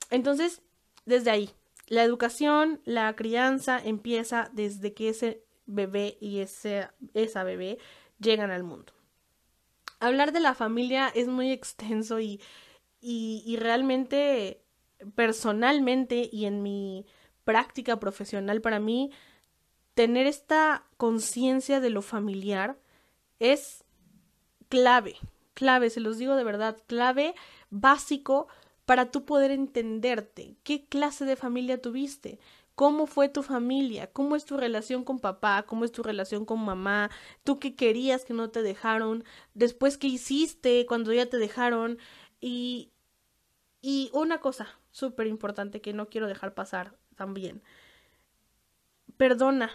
Entonces, 0.10 0.62
desde 1.06 1.32
ahí, 1.32 1.50
la 1.88 2.04
educación, 2.04 2.82
la 2.86 3.16
crianza 3.16 3.80
empieza 3.84 4.50
desde 4.54 4.94
que 4.94 5.10
ese 5.10 5.44
bebé 5.66 6.18
y 6.20 6.40
ese, 6.40 6.90
esa 7.14 7.44
bebé 7.44 7.78
llegan 8.20 8.52
al 8.52 8.64
mundo. 8.64 8.94
Hablar 10.00 10.32
de 10.32 10.40
la 10.40 10.54
familia 10.54 11.10
es 11.14 11.28
muy 11.28 11.52
extenso 11.54 12.20
y, 12.20 12.42
y, 13.00 13.44
y 13.46 13.58
realmente 13.58 14.62
personalmente 15.16 16.30
y 16.32 16.46
en 16.46 16.64
mi 16.64 17.06
práctica 17.44 18.00
profesional 18.00 18.62
para 18.62 18.80
mí 18.80 19.12
tener 19.94 20.28
esta 20.28 20.86
conciencia 20.98 21.80
de 21.80 21.90
lo 21.90 22.02
familiar 22.02 22.78
es 23.40 23.84
clave, 24.70 25.16
clave, 25.54 25.90
se 25.90 26.00
los 26.00 26.18
digo 26.18 26.36
de 26.36 26.44
verdad, 26.44 26.78
clave 26.88 27.36
básico 27.70 28.48
para 28.88 29.12
tú 29.12 29.26
poder 29.26 29.52
entenderte. 29.52 30.56
¿Qué 30.64 30.86
clase 30.88 31.26
de 31.26 31.36
familia 31.36 31.82
tuviste? 31.82 32.40
¿Cómo 32.74 33.06
fue 33.06 33.28
tu 33.28 33.44
familia? 33.44 34.10
¿Cómo 34.14 34.38
es 34.38 34.46
tu 34.46 34.56
relación 34.56 35.04
con 35.04 35.20
papá? 35.20 35.66
¿Cómo 35.68 35.84
es 35.84 35.92
tu 35.92 36.04
relación 36.04 36.46
con 36.46 36.64
mamá? 36.64 37.12
¿Tú 37.44 37.60
qué 37.60 37.76
querías 37.76 38.24
que 38.24 38.34
no 38.34 38.50
te 38.50 38.62
dejaron? 38.62 39.26
Después, 39.54 39.98
¿qué 39.98 40.08
hiciste 40.08 40.86
cuando 40.86 41.12
ya 41.12 41.26
te 41.26 41.36
dejaron? 41.36 42.00
Y, 42.40 42.94
y 43.82 44.10
una 44.14 44.40
cosa 44.40 44.80
súper 44.92 45.28
importante 45.28 45.82
que 45.82 45.92
no 45.92 46.08
quiero 46.08 46.28
dejar 46.28 46.54
pasar 46.54 46.98
también. 47.18 47.62
Perdona 49.18 49.70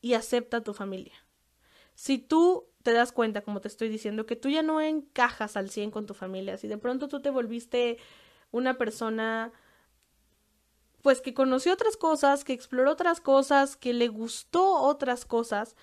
y 0.00 0.14
acepta 0.14 0.56
a 0.56 0.64
tu 0.64 0.74
familia. 0.74 1.14
Si 1.94 2.18
tú 2.18 2.66
te 2.86 2.92
das 2.92 3.10
cuenta, 3.10 3.40
como 3.40 3.60
te 3.60 3.66
estoy 3.66 3.88
diciendo, 3.88 4.26
que 4.26 4.36
tú 4.36 4.48
ya 4.48 4.62
no 4.62 4.80
encajas 4.80 5.56
al 5.56 5.70
100 5.70 5.90
con 5.90 6.06
tu 6.06 6.14
familia, 6.14 6.56
si 6.56 6.68
de 6.68 6.78
pronto 6.78 7.08
tú 7.08 7.20
te 7.20 7.30
volviste 7.30 7.98
una 8.52 8.78
persona 8.78 9.50
pues 11.02 11.20
que 11.20 11.34
conoció 11.34 11.72
otras 11.72 11.96
cosas, 11.96 12.44
que 12.44 12.52
exploró 12.52 12.92
otras 12.92 13.20
cosas, 13.20 13.76
que 13.76 13.92
le 13.92 14.06
gustó 14.06 14.74
otras 14.82 15.24
cosas, 15.24 15.74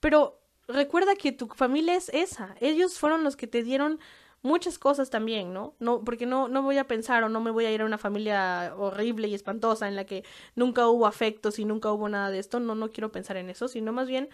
pero 0.00 0.40
recuerda 0.68 1.16
que 1.16 1.32
tu 1.32 1.48
familia 1.48 1.96
es 1.96 2.08
esa, 2.14 2.56
ellos 2.60 2.98
fueron 2.98 3.24
los 3.24 3.36
que 3.36 3.46
te 3.46 3.62
dieron 3.62 4.00
muchas 4.40 4.78
cosas 4.78 5.10
también, 5.10 5.52
¿no? 5.52 5.74
No, 5.80 6.02
porque 6.02 6.24
no, 6.24 6.48
no 6.48 6.62
voy 6.62 6.78
a 6.78 6.86
pensar 6.86 7.24
o 7.24 7.28
no 7.28 7.42
me 7.42 7.50
voy 7.50 7.66
a 7.66 7.72
ir 7.72 7.82
a 7.82 7.84
una 7.84 7.98
familia 7.98 8.72
horrible 8.78 9.28
y 9.28 9.34
espantosa 9.34 9.86
en 9.86 9.96
la 9.96 10.06
que 10.06 10.24
nunca 10.54 10.88
hubo 10.88 11.06
afectos 11.06 11.58
y 11.58 11.66
nunca 11.66 11.92
hubo 11.92 12.08
nada 12.08 12.30
de 12.30 12.38
esto, 12.38 12.58
no, 12.58 12.74
no 12.74 12.88
quiero 12.88 13.12
pensar 13.12 13.36
en 13.36 13.50
eso, 13.50 13.68
sino 13.68 13.92
más 13.92 14.08
bien 14.08 14.30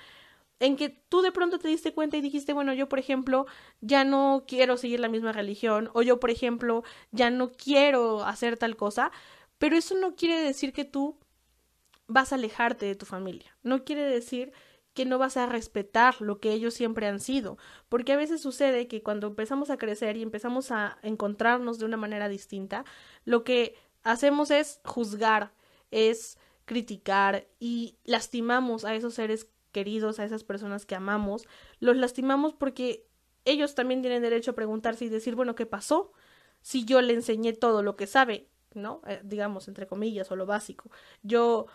en 0.60 0.76
que 0.76 0.88
tú 0.88 1.22
de 1.22 1.32
pronto 1.32 1.58
te 1.58 1.68
diste 1.68 1.94
cuenta 1.94 2.16
y 2.16 2.20
dijiste, 2.20 2.52
bueno, 2.52 2.72
yo 2.72 2.88
por 2.88 2.98
ejemplo 2.98 3.46
ya 3.80 4.04
no 4.04 4.44
quiero 4.46 4.76
seguir 4.76 5.00
la 5.00 5.08
misma 5.08 5.32
religión 5.32 5.90
o 5.94 6.02
yo 6.02 6.20
por 6.20 6.30
ejemplo 6.30 6.82
ya 7.12 7.30
no 7.30 7.52
quiero 7.52 8.24
hacer 8.24 8.56
tal 8.56 8.76
cosa, 8.76 9.12
pero 9.58 9.76
eso 9.76 9.94
no 9.96 10.14
quiere 10.16 10.40
decir 10.40 10.72
que 10.72 10.84
tú 10.84 11.16
vas 12.06 12.32
a 12.32 12.36
alejarte 12.36 12.86
de 12.86 12.96
tu 12.96 13.06
familia. 13.06 13.56
No 13.62 13.84
quiere 13.84 14.02
decir 14.02 14.52
que 14.94 15.04
no 15.04 15.18
vas 15.18 15.36
a 15.36 15.46
respetar 15.46 16.20
lo 16.20 16.40
que 16.40 16.52
ellos 16.52 16.74
siempre 16.74 17.06
han 17.06 17.20
sido, 17.20 17.56
porque 17.88 18.12
a 18.12 18.16
veces 18.16 18.40
sucede 18.40 18.88
que 18.88 19.02
cuando 19.02 19.28
empezamos 19.28 19.70
a 19.70 19.76
crecer 19.76 20.16
y 20.16 20.22
empezamos 20.22 20.72
a 20.72 20.98
encontrarnos 21.02 21.78
de 21.78 21.84
una 21.84 21.96
manera 21.96 22.28
distinta, 22.28 22.84
lo 23.24 23.44
que 23.44 23.76
hacemos 24.02 24.50
es 24.50 24.80
juzgar, 24.84 25.52
es 25.92 26.36
criticar 26.64 27.46
y 27.60 27.96
lastimamos 28.04 28.84
a 28.84 28.94
esos 28.94 29.14
seres 29.14 29.48
queridos, 29.72 30.18
a 30.18 30.24
esas 30.24 30.44
personas 30.44 30.86
que 30.86 30.94
amamos, 30.94 31.46
los 31.80 31.96
lastimamos 31.96 32.54
porque 32.54 33.06
ellos 33.44 33.74
también 33.74 34.02
tienen 34.02 34.22
derecho 34.22 34.52
a 34.52 34.54
preguntarse 34.54 35.04
y 35.04 35.08
decir, 35.08 35.34
bueno, 35.34 35.54
¿qué 35.54 35.66
pasó? 35.66 36.12
Si 36.60 36.84
yo 36.84 37.00
le 37.00 37.14
enseñé 37.14 37.52
todo 37.52 37.82
lo 37.82 37.96
que 37.96 38.06
sabe, 38.06 38.48
¿no? 38.74 39.00
Eh, 39.06 39.20
digamos, 39.24 39.68
entre 39.68 39.86
comillas, 39.86 40.30
o 40.30 40.36
lo 40.36 40.46
básico. 40.46 40.90
Yo, 41.22 41.66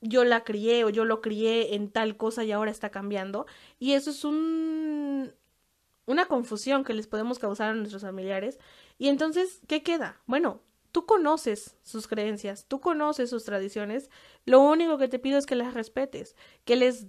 yo 0.00 0.24
la 0.24 0.44
crié 0.44 0.84
o 0.84 0.90
yo 0.90 1.04
lo 1.04 1.20
crié 1.20 1.74
en 1.74 1.90
tal 1.90 2.16
cosa 2.16 2.44
y 2.44 2.52
ahora 2.52 2.70
está 2.70 2.90
cambiando. 2.90 3.46
Y 3.78 3.92
eso 3.92 4.10
es 4.10 4.24
un, 4.24 5.32
una 6.06 6.26
confusión 6.26 6.84
que 6.84 6.94
les 6.94 7.06
podemos 7.06 7.38
causar 7.38 7.70
a 7.70 7.74
nuestros 7.74 8.02
familiares. 8.02 8.58
Y 8.98 9.08
entonces, 9.08 9.60
¿qué 9.68 9.82
queda? 9.82 10.20
Bueno, 10.26 10.60
tú 10.92 11.06
conoces 11.06 11.76
sus 11.82 12.06
creencias, 12.06 12.66
tú 12.66 12.80
conoces 12.80 13.30
sus 13.30 13.44
tradiciones. 13.44 14.10
Lo 14.44 14.60
único 14.60 14.98
que 14.98 15.08
te 15.08 15.18
pido 15.18 15.38
es 15.38 15.46
que 15.46 15.56
las 15.56 15.74
respetes, 15.74 16.36
que 16.64 16.76
les 16.76 17.06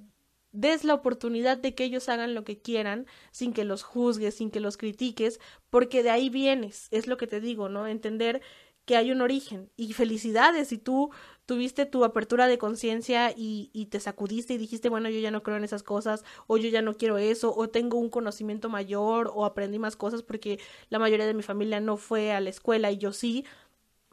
des 0.54 0.84
la 0.86 0.94
oportunidad 0.94 1.58
de 1.58 1.76
que 1.76 1.84
ellos 1.84 2.08
hagan 2.08 2.34
lo 2.34 2.44
que 2.46 2.62
quieran 2.62 3.06
sin 3.32 3.54
que 3.54 3.66
los 3.66 3.84
juzgues, 3.84 4.36
sin 4.36 4.52
que 4.52 4.60
los 4.62 4.78
critiques, 4.78 5.40
porque 5.70 6.04
de 6.04 6.12
ahí 6.12 6.30
vienes, 6.30 6.88
es 6.92 7.08
lo 7.08 7.18
que 7.18 7.28
te 7.28 7.42
digo, 7.42 7.68
¿no? 7.68 7.88
Entender 7.88 8.42
que 8.86 8.98
hay 8.98 9.12
un 9.12 9.22
origen. 9.22 9.70
Y 9.76 9.94
felicidades 9.94 10.70
si 10.70 10.78
tú 10.78 11.12
tuviste 11.46 11.86
tu 11.86 12.04
apertura 12.06 12.48
de 12.48 12.58
conciencia 12.58 13.32
y, 13.36 13.70
y, 13.74 13.88
te 13.88 14.00
sacudiste 14.00 14.54
y 14.54 14.58
dijiste, 14.58 14.90
bueno, 14.90 15.10
yo 15.10 15.20
ya 15.20 15.32
no 15.32 15.44
creo 15.44 15.58
en 15.58 15.64
esas 15.64 15.84
cosas, 15.84 16.24
o 16.48 16.58
yo 16.58 16.70
ya 16.70 16.82
no 16.82 16.96
quiero 16.96 17.18
eso, 17.18 17.54
o 17.56 17.70
tengo 17.70 17.98
un 17.98 18.10
conocimiento 18.10 18.70
mayor, 18.70 19.32
o 19.34 19.46
aprendí 19.46 19.80
más 19.80 19.96
cosas 19.96 20.24
porque 20.24 20.60
la 20.90 21.00
mayoría 21.00 21.26
de 21.26 21.34
mi 21.34 21.44
familia 21.44 21.80
no 21.80 21.98
fue 21.98 22.32
a 22.32 22.40
la 22.40 22.50
escuela 22.50 22.92
y 22.92 22.98
yo 22.98 23.12
sí. 23.14 23.46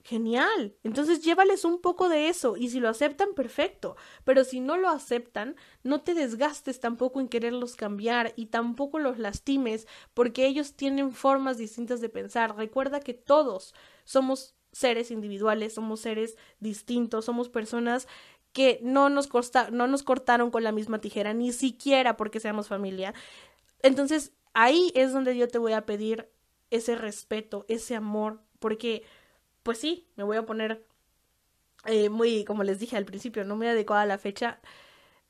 Genial. 0.02 0.74
Entonces 0.82 1.22
llévales 1.22 1.64
un 1.64 1.80
poco 1.80 2.08
de 2.08 2.28
eso 2.28 2.56
y 2.56 2.70
si 2.70 2.80
lo 2.80 2.88
aceptan, 2.88 3.34
perfecto. 3.34 3.96
Pero 4.24 4.44
si 4.44 4.60
no 4.60 4.76
lo 4.78 4.88
aceptan, 4.88 5.56
no 5.82 6.00
te 6.00 6.14
desgastes 6.14 6.80
tampoco 6.80 7.20
en 7.20 7.28
quererlos 7.28 7.76
cambiar 7.76 8.32
y 8.34 8.46
tampoco 8.46 8.98
los 8.98 9.18
lastimes 9.18 9.86
porque 10.14 10.46
ellos 10.46 10.74
tienen 10.74 11.12
formas 11.12 11.58
distintas 11.58 12.00
de 12.00 12.08
pensar. 12.08 12.56
Recuerda 12.56 13.00
que 13.00 13.12
todos 13.12 13.74
somos 14.04 14.54
seres 14.72 15.10
individuales, 15.10 15.74
somos 15.74 16.00
seres 16.00 16.36
distintos, 16.60 17.26
somos 17.26 17.48
personas 17.50 18.08
que 18.52 18.80
no 18.82 19.10
nos, 19.10 19.28
no 19.70 19.86
nos 19.86 20.02
cortaron 20.02 20.50
con 20.50 20.64
la 20.64 20.72
misma 20.72 21.00
tijera, 21.00 21.34
ni 21.34 21.52
siquiera 21.52 22.16
porque 22.16 22.40
seamos 22.40 22.68
familia. 22.68 23.12
Entonces, 23.82 24.32
ahí 24.54 24.92
es 24.94 25.12
donde 25.12 25.36
yo 25.36 25.48
te 25.48 25.58
voy 25.58 25.72
a 25.72 25.86
pedir 25.86 26.30
ese 26.70 26.96
respeto, 26.96 27.64
ese 27.68 27.96
amor, 27.96 28.40
porque, 28.58 29.04
pues 29.62 29.78
sí, 29.78 30.06
me 30.16 30.24
voy 30.24 30.36
a 30.36 30.46
poner 30.46 30.84
eh, 31.86 32.08
muy, 32.08 32.44
como 32.44 32.64
les 32.64 32.78
dije 32.78 32.96
al 32.96 33.04
principio, 33.04 33.44
no 33.44 33.56
muy 33.56 33.66
adecuada 33.66 34.02
a 34.02 34.06
la 34.06 34.18
fecha. 34.18 34.60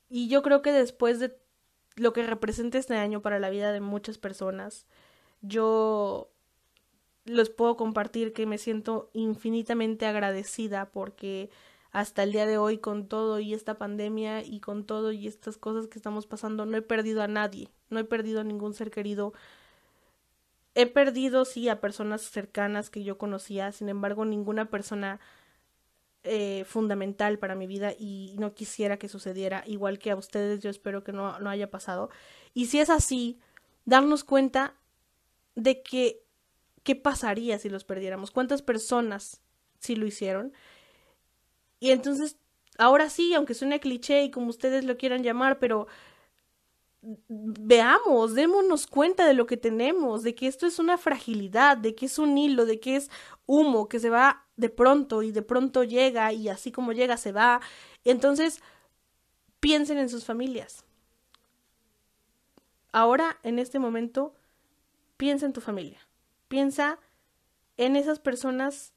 Y 0.09 0.27
yo 0.27 0.41
creo 0.41 0.61
que 0.61 0.71
después 0.71 1.19
de 1.19 1.37
lo 1.95 2.13
que 2.13 2.25
representa 2.25 2.77
este 2.77 2.95
año 2.95 3.21
para 3.21 3.39
la 3.39 3.49
vida 3.49 3.71
de 3.71 3.81
muchas 3.81 4.17
personas, 4.17 4.85
yo 5.41 6.31
les 7.25 7.49
puedo 7.49 7.77
compartir 7.77 8.33
que 8.33 8.45
me 8.45 8.57
siento 8.57 9.09
infinitamente 9.13 10.05
agradecida 10.05 10.89
porque 10.91 11.49
hasta 11.91 12.23
el 12.23 12.31
día 12.31 12.45
de 12.45 12.57
hoy 12.57 12.77
con 12.77 13.07
todo 13.07 13.39
y 13.39 13.53
esta 13.53 13.77
pandemia 13.77 14.43
y 14.43 14.59
con 14.59 14.85
todo 14.85 15.11
y 15.11 15.27
estas 15.27 15.57
cosas 15.57 15.87
que 15.87 15.99
estamos 15.99 16.25
pasando 16.25 16.65
no 16.65 16.77
he 16.77 16.81
perdido 16.81 17.21
a 17.21 17.27
nadie, 17.27 17.69
no 17.89 17.99
he 17.99 18.03
perdido 18.03 18.41
a 18.41 18.43
ningún 18.43 18.73
ser 18.73 18.91
querido. 18.91 19.33
He 20.73 20.87
perdido 20.87 21.45
sí 21.45 21.69
a 21.69 21.81
personas 21.81 22.21
cercanas 22.21 22.89
que 22.89 23.03
yo 23.03 23.17
conocía, 23.17 23.71
sin 23.71 23.89
embargo 23.89 24.25
ninguna 24.25 24.69
persona 24.69 25.19
eh, 26.23 26.63
fundamental 26.65 27.39
para 27.39 27.55
mi 27.55 27.67
vida 27.67 27.93
y 27.97 28.35
no 28.37 28.53
quisiera 28.53 28.97
que 28.97 29.09
sucediera 29.09 29.63
igual 29.65 29.97
que 29.99 30.11
a 30.11 30.15
ustedes 30.15 30.59
yo 30.61 30.69
espero 30.69 31.03
que 31.03 31.11
no, 31.11 31.39
no 31.39 31.49
haya 31.49 31.71
pasado 31.71 32.11
y 32.53 32.67
si 32.67 32.79
es 32.79 32.91
así 32.91 33.39
darnos 33.85 34.23
cuenta 34.23 34.75
de 35.55 35.81
que 35.81 36.23
qué 36.83 36.95
pasaría 36.95 37.59
si 37.59 37.69
los 37.69 37.83
perdiéramos, 37.83 38.31
cuántas 38.31 38.61
personas 38.61 39.41
sí 39.79 39.95
lo 39.95 40.05
hicieron. 40.05 40.53
Y 41.79 41.91
entonces, 41.91 42.37
ahora 42.77 43.09
sí, 43.09 43.33
aunque 43.33 43.53
suene 43.53 43.79
cliché 43.79 44.23
y 44.23 44.31
como 44.31 44.47
ustedes 44.47 44.85
lo 44.85 44.97
quieran 44.97 45.23
llamar, 45.23 45.59
pero 45.59 45.87
veamos, 47.01 48.35
démonos 48.35 48.85
cuenta 48.85 49.25
de 49.25 49.33
lo 49.33 49.45
que 49.45 49.57
tenemos, 49.57 50.23
de 50.23 50.35
que 50.35 50.47
esto 50.47 50.67
es 50.67 50.77
una 50.79 50.97
fragilidad, 50.97 51.77
de 51.77 51.95
que 51.95 52.05
es 52.05 52.19
un 52.19 52.37
hilo, 52.37 52.65
de 52.65 52.79
que 52.79 52.95
es 52.95 53.09
humo 53.45 53.89
que 53.89 53.99
se 53.99 54.09
va 54.09 54.45
de 54.55 54.69
pronto 54.69 55.23
y 55.23 55.31
de 55.31 55.41
pronto 55.41 55.83
llega 55.83 56.31
y 56.31 56.49
así 56.49 56.71
como 56.71 56.91
llega 56.91 57.17
se 57.17 57.31
va. 57.31 57.61
Entonces, 58.03 58.61
piensen 59.59 59.97
en 59.97 60.09
sus 60.09 60.25
familias. 60.25 60.85
Ahora, 62.91 63.39
en 63.43 63.57
este 63.57 63.79
momento, 63.79 64.35
piensa 65.17 65.45
en 65.45 65.53
tu 65.53 65.61
familia. 65.61 65.99
Piensa 66.47 66.99
en 67.77 67.95
esas 67.95 68.19
personas 68.19 68.93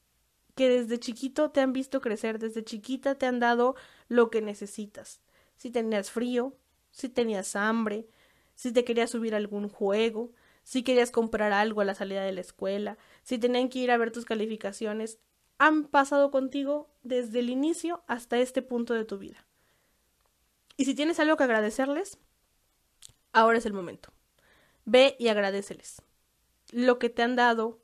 que 0.55 0.69
desde 0.69 0.99
chiquito 0.99 1.51
te 1.51 1.61
han 1.61 1.73
visto 1.73 2.01
crecer, 2.01 2.39
desde 2.39 2.65
chiquita 2.65 3.15
te 3.15 3.27
han 3.27 3.41
dado 3.41 3.77
lo 4.09 4.31
que 4.31 4.43
necesitas. 4.43 5.21
Si 5.57 5.71
tenías 5.71 6.11
frío, 6.11 6.55
si 6.95 7.09
tenías 7.09 7.57
hambre, 7.57 8.07
si 8.55 8.73
te 8.73 8.85
querías 8.85 9.11
subir 9.11 9.35
a 9.35 9.39
algún 9.39 9.69
juego, 9.69 10.31
si 10.63 10.85
querías 10.85 11.11
comprar 11.11 11.53
algo 11.53 11.81
a 11.81 11.85
la 11.85 11.97
salida 11.97 12.23
de 12.23 12.33
la 12.33 12.41
escuela, 12.41 12.97
si 13.25 13.37
tenían 13.37 13.69
que 13.69 13.81
ir 13.81 13.91
a 13.91 13.97
ver 13.97 14.13
tus 14.13 14.25
calificaciones, 14.25 15.19
han 15.59 15.85
pasado 15.85 16.31
contigo 16.31 16.89
desde 17.03 17.41
el 17.41 17.51
inicio 17.51 18.05
hasta 18.07 18.39
este 18.39 18.63
punto 18.63 18.95
de 18.95 19.05
tu 19.05 19.19
vida. 19.19 19.45
Y 20.77 20.85
si 20.85 20.95
tienes 20.95 21.19
algo 21.19 21.37
que 21.37 21.45
agradecerles, 21.45 22.19
ahora 23.33 23.59
es 23.59 23.67
el 23.67 23.73
momento. 23.73 24.13
Ve 24.85 25.17
y 25.19 25.29
agradeceles 25.29 26.01
lo 26.71 27.01
que 27.01 27.11
te 27.11 27.23
han 27.23 27.35
dado 27.35 27.81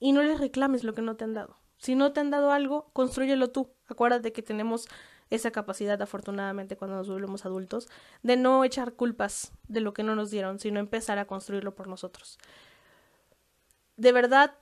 y 0.00 0.10
no 0.10 0.22
les 0.22 0.40
reclames 0.40 0.82
lo 0.82 0.92
que 0.92 1.02
no 1.02 1.14
te 1.14 1.22
han 1.22 1.34
dado. 1.34 1.56
Si 1.78 1.94
no 1.94 2.12
te 2.12 2.18
han 2.18 2.30
dado 2.30 2.50
algo, 2.50 2.90
construyelo 2.92 3.50
tú. 3.50 3.70
Acuérdate 3.86 4.32
que 4.32 4.42
tenemos 4.42 4.88
esa 5.30 5.50
capacidad, 5.50 6.00
afortunadamente, 6.00 6.76
cuando 6.76 6.96
nos 6.96 7.08
volvemos 7.08 7.44
adultos, 7.46 7.88
de 8.22 8.36
no 8.36 8.64
echar 8.64 8.92
culpas 8.92 9.52
de 9.68 9.80
lo 9.80 9.94
que 9.94 10.02
no 10.02 10.14
nos 10.14 10.30
dieron, 10.30 10.58
sino 10.58 10.80
empezar 10.80 11.18
a 11.18 11.26
construirlo 11.26 11.74
por 11.74 11.88
nosotros. 11.88 12.38
De 13.96 14.12
verdad, 14.12 14.54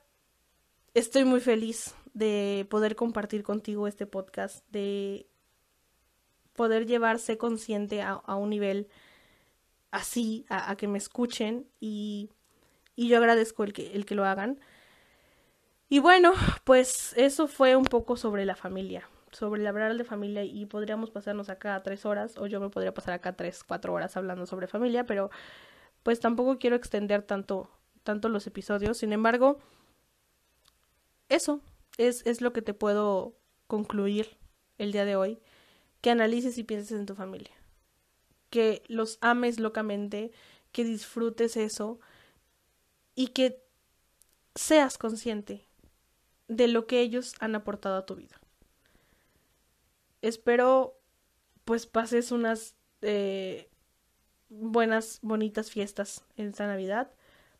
estoy 0.93 1.25
muy 1.25 1.39
feliz 1.39 1.95
de 2.13 2.67
poder 2.69 2.95
compartir 2.95 3.43
contigo 3.43 3.87
este 3.87 4.05
podcast, 4.05 4.65
de 4.69 5.27
poder 6.53 6.85
llevarse 6.85 7.37
consciente 7.37 8.01
a, 8.01 8.21
un 8.35 8.49
nivel 8.49 8.87
así, 9.91 10.45
a, 10.49 10.75
que 10.75 10.87
me 10.87 10.97
escuchen 10.97 11.67
y, 11.79 12.29
y, 12.95 13.07
yo 13.07 13.17
agradezco 13.17 13.63
el 13.63 13.73
que, 13.73 13.93
el 13.93 14.05
que 14.05 14.15
lo 14.15 14.25
hagan. 14.25 14.59
Y 15.89 15.99
bueno, 15.99 16.33
pues 16.63 17.13
eso 17.17 17.47
fue 17.47 17.75
un 17.75 17.85
poco 17.85 18.17
sobre 18.17 18.45
la 18.45 18.55
familia, 18.55 19.09
sobre 19.33 19.67
hablar 19.67 19.97
de 19.97 20.03
familia 20.03 20.43
y 20.43 20.65
podríamos 20.65 21.11
pasarnos 21.11 21.49
acá 21.49 21.81
tres 21.83 22.05
horas 22.05 22.37
o 22.37 22.47
yo 22.47 22.59
me 22.59 22.69
podría 22.69 22.93
pasar 22.93 23.13
acá 23.13 23.35
tres, 23.35 23.63
cuatro 23.63 23.93
horas 23.93 24.15
hablando 24.17 24.45
sobre 24.45 24.67
familia, 24.67 25.05
pero 25.05 25.29
pues 26.03 26.19
tampoco 26.19 26.59
quiero 26.59 26.75
extender 26.75 27.23
tanto, 27.23 27.69
tanto 28.03 28.29
los 28.29 28.47
episodios. 28.47 28.97
Sin 28.97 29.13
embargo, 29.13 29.59
eso 31.29 31.61
es, 31.97 32.25
es 32.25 32.41
lo 32.41 32.53
que 32.53 32.61
te 32.61 32.73
puedo 32.73 33.35
concluir 33.67 34.37
el 34.77 34.91
día 34.91 35.05
de 35.05 35.15
hoy. 35.15 35.39
Que 36.01 36.11
analices 36.11 36.57
y 36.57 36.63
pienses 36.63 36.91
en 36.91 37.05
tu 37.05 37.15
familia. 37.15 37.53
Que 38.49 38.83
los 38.87 39.17
ames 39.21 39.59
locamente, 39.59 40.31
que 40.71 40.83
disfrutes 40.83 41.55
eso 41.55 41.99
y 43.15 43.27
que 43.27 43.63
seas 44.55 44.97
consciente 44.97 45.65
de 46.47 46.67
lo 46.67 46.85
que 46.85 46.99
ellos 46.99 47.33
han 47.39 47.55
aportado 47.55 47.97
a 47.97 48.05
tu 48.05 48.15
vida. 48.15 48.42
Espero 50.23 50.97
pues 51.65 51.85
pases 51.85 52.31
unas 52.31 52.75
eh, 53.01 53.69
buenas, 54.47 55.19
bonitas 55.21 55.69
fiestas 55.69 56.23
en 56.37 56.47
esta 56.47 56.65
Navidad. 56.65 57.11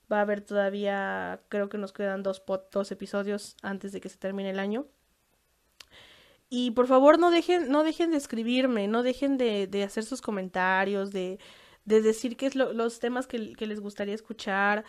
Va 0.10 0.20
a 0.20 0.22
haber 0.22 0.40
todavía, 0.40 1.42
creo 1.50 1.68
que 1.68 1.78
nos 1.78 1.92
quedan 1.92 2.24
dos, 2.24 2.42
dos 2.72 2.90
episodios 2.92 3.58
antes 3.62 3.92
de 3.92 4.00
que 4.00 4.08
se 4.08 4.18
termine 4.18 4.52
el 4.52 4.60
año. 4.60 4.88
Y 6.50 6.72
por 6.72 6.88
favor 6.88 7.20
no 7.20 7.32
dejen, 7.32 7.70
no 7.70 7.84
dejen 7.84 8.12
de 8.12 8.18
escribirme, 8.18 8.88
no 8.88 9.04
dejen 9.04 9.38
de, 9.38 9.84
hacer 9.86 10.06
sus 10.06 10.22
comentarios, 10.22 11.12
de, 11.12 11.40
de 11.84 12.02
decir 12.02 12.38
qué 12.38 12.46
es 12.46 12.56
los 12.56 13.00
temas 13.00 13.28
que 13.28 13.68
les 13.68 13.82
gustaría 13.82 14.16
escuchar 14.16 14.86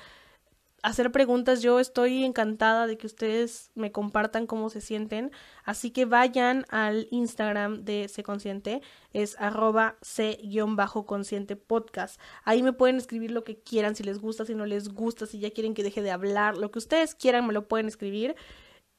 hacer 0.85 1.11
preguntas. 1.11 1.63
Yo 1.63 1.81
estoy 1.81 2.25
encantada 2.25 2.87
de 2.87 2.99
que 2.99 3.07
ustedes 3.07 3.71
me 3.75 3.91
compartan 3.91 4.47
cómo 4.47 4.69
se 4.69 4.83
sienten. 4.83 5.33
Así 5.65 5.91
que 5.91 6.05
vayan 6.05 6.67
al 6.69 7.09
Instagram 7.11 7.85
de 7.85 8.07
C 8.09 8.23
Consciente. 8.23 8.83
Es 9.15 9.35
arroba 9.41 9.97
C-consciente 10.03 11.57
podcast. 11.57 12.21
Ahí 12.45 12.63
me 12.63 12.75
pueden 12.75 12.97
escribir 12.97 13.31
lo 13.31 13.45
que 13.45 13.59
quieran, 13.59 13.97
si 13.97 14.03
les 14.03 14.19
gusta, 14.19 14.45
si 14.45 14.55
no 14.55 14.67
les 14.67 14.91
gusta, 14.91 15.25
si 15.25 15.39
ya 15.39 15.51
quieren 15.51 15.73
que 15.73 15.83
deje 15.83 16.03
de 16.03 16.11
hablar. 16.11 16.59
Lo 16.59 16.71
que 16.71 16.81
ustedes 16.81 17.15
quieran 17.15 17.47
me 17.47 17.55
lo 17.55 17.67
pueden 17.67 17.89
escribir. 17.89 18.37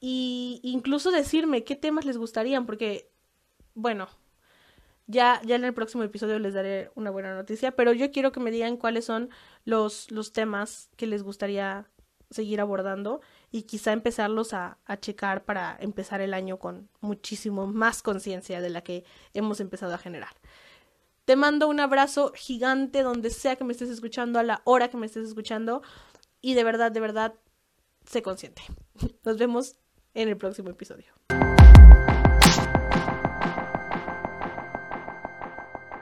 Y 0.00 0.60
incluso 0.64 1.12
decirme 1.12 1.62
qué 1.62 1.76
temas 1.76 2.04
les 2.04 2.18
gustarían. 2.18 2.66
Porque, 2.66 3.12
bueno, 3.74 4.08
ya, 5.06 5.40
ya 5.44 5.56
en 5.56 5.64
el 5.64 5.74
próximo 5.74 6.02
episodio 6.02 6.38
les 6.38 6.54
daré 6.54 6.90
una 6.94 7.10
buena 7.10 7.34
noticia, 7.34 7.72
pero 7.72 7.92
yo 7.92 8.10
quiero 8.10 8.32
que 8.32 8.40
me 8.40 8.50
digan 8.50 8.76
cuáles 8.76 9.04
son 9.04 9.30
los, 9.64 10.10
los 10.10 10.32
temas 10.32 10.90
que 10.96 11.06
les 11.06 11.22
gustaría 11.22 11.88
seguir 12.30 12.60
abordando 12.60 13.20
y 13.52 13.62
quizá 13.62 13.92
empezarlos 13.92 14.52
a, 14.52 14.78
a 14.84 14.98
checar 14.98 15.44
para 15.44 15.76
empezar 15.80 16.20
el 16.20 16.34
año 16.34 16.58
con 16.58 16.88
muchísimo 17.00 17.66
más 17.66 18.02
conciencia 18.02 18.60
de 18.60 18.70
la 18.70 18.82
que 18.82 19.04
hemos 19.32 19.60
empezado 19.60 19.94
a 19.94 19.98
generar. 19.98 20.34
Te 21.24 21.36
mando 21.36 21.68
un 21.68 21.80
abrazo 21.80 22.32
gigante 22.34 23.02
donde 23.02 23.30
sea 23.30 23.56
que 23.56 23.64
me 23.64 23.72
estés 23.72 23.90
escuchando, 23.90 24.38
a 24.38 24.42
la 24.42 24.62
hora 24.64 24.88
que 24.88 24.96
me 24.96 25.06
estés 25.06 25.26
escuchando 25.26 25.82
y 26.40 26.54
de 26.54 26.64
verdad, 26.64 26.92
de 26.92 27.00
verdad, 27.00 27.34
sé 28.04 28.22
consciente. 28.22 28.62
Nos 29.24 29.38
vemos 29.38 29.76
en 30.14 30.28
el 30.28 30.36
próximo 30.36 30.70
episodio. 30.70 31.12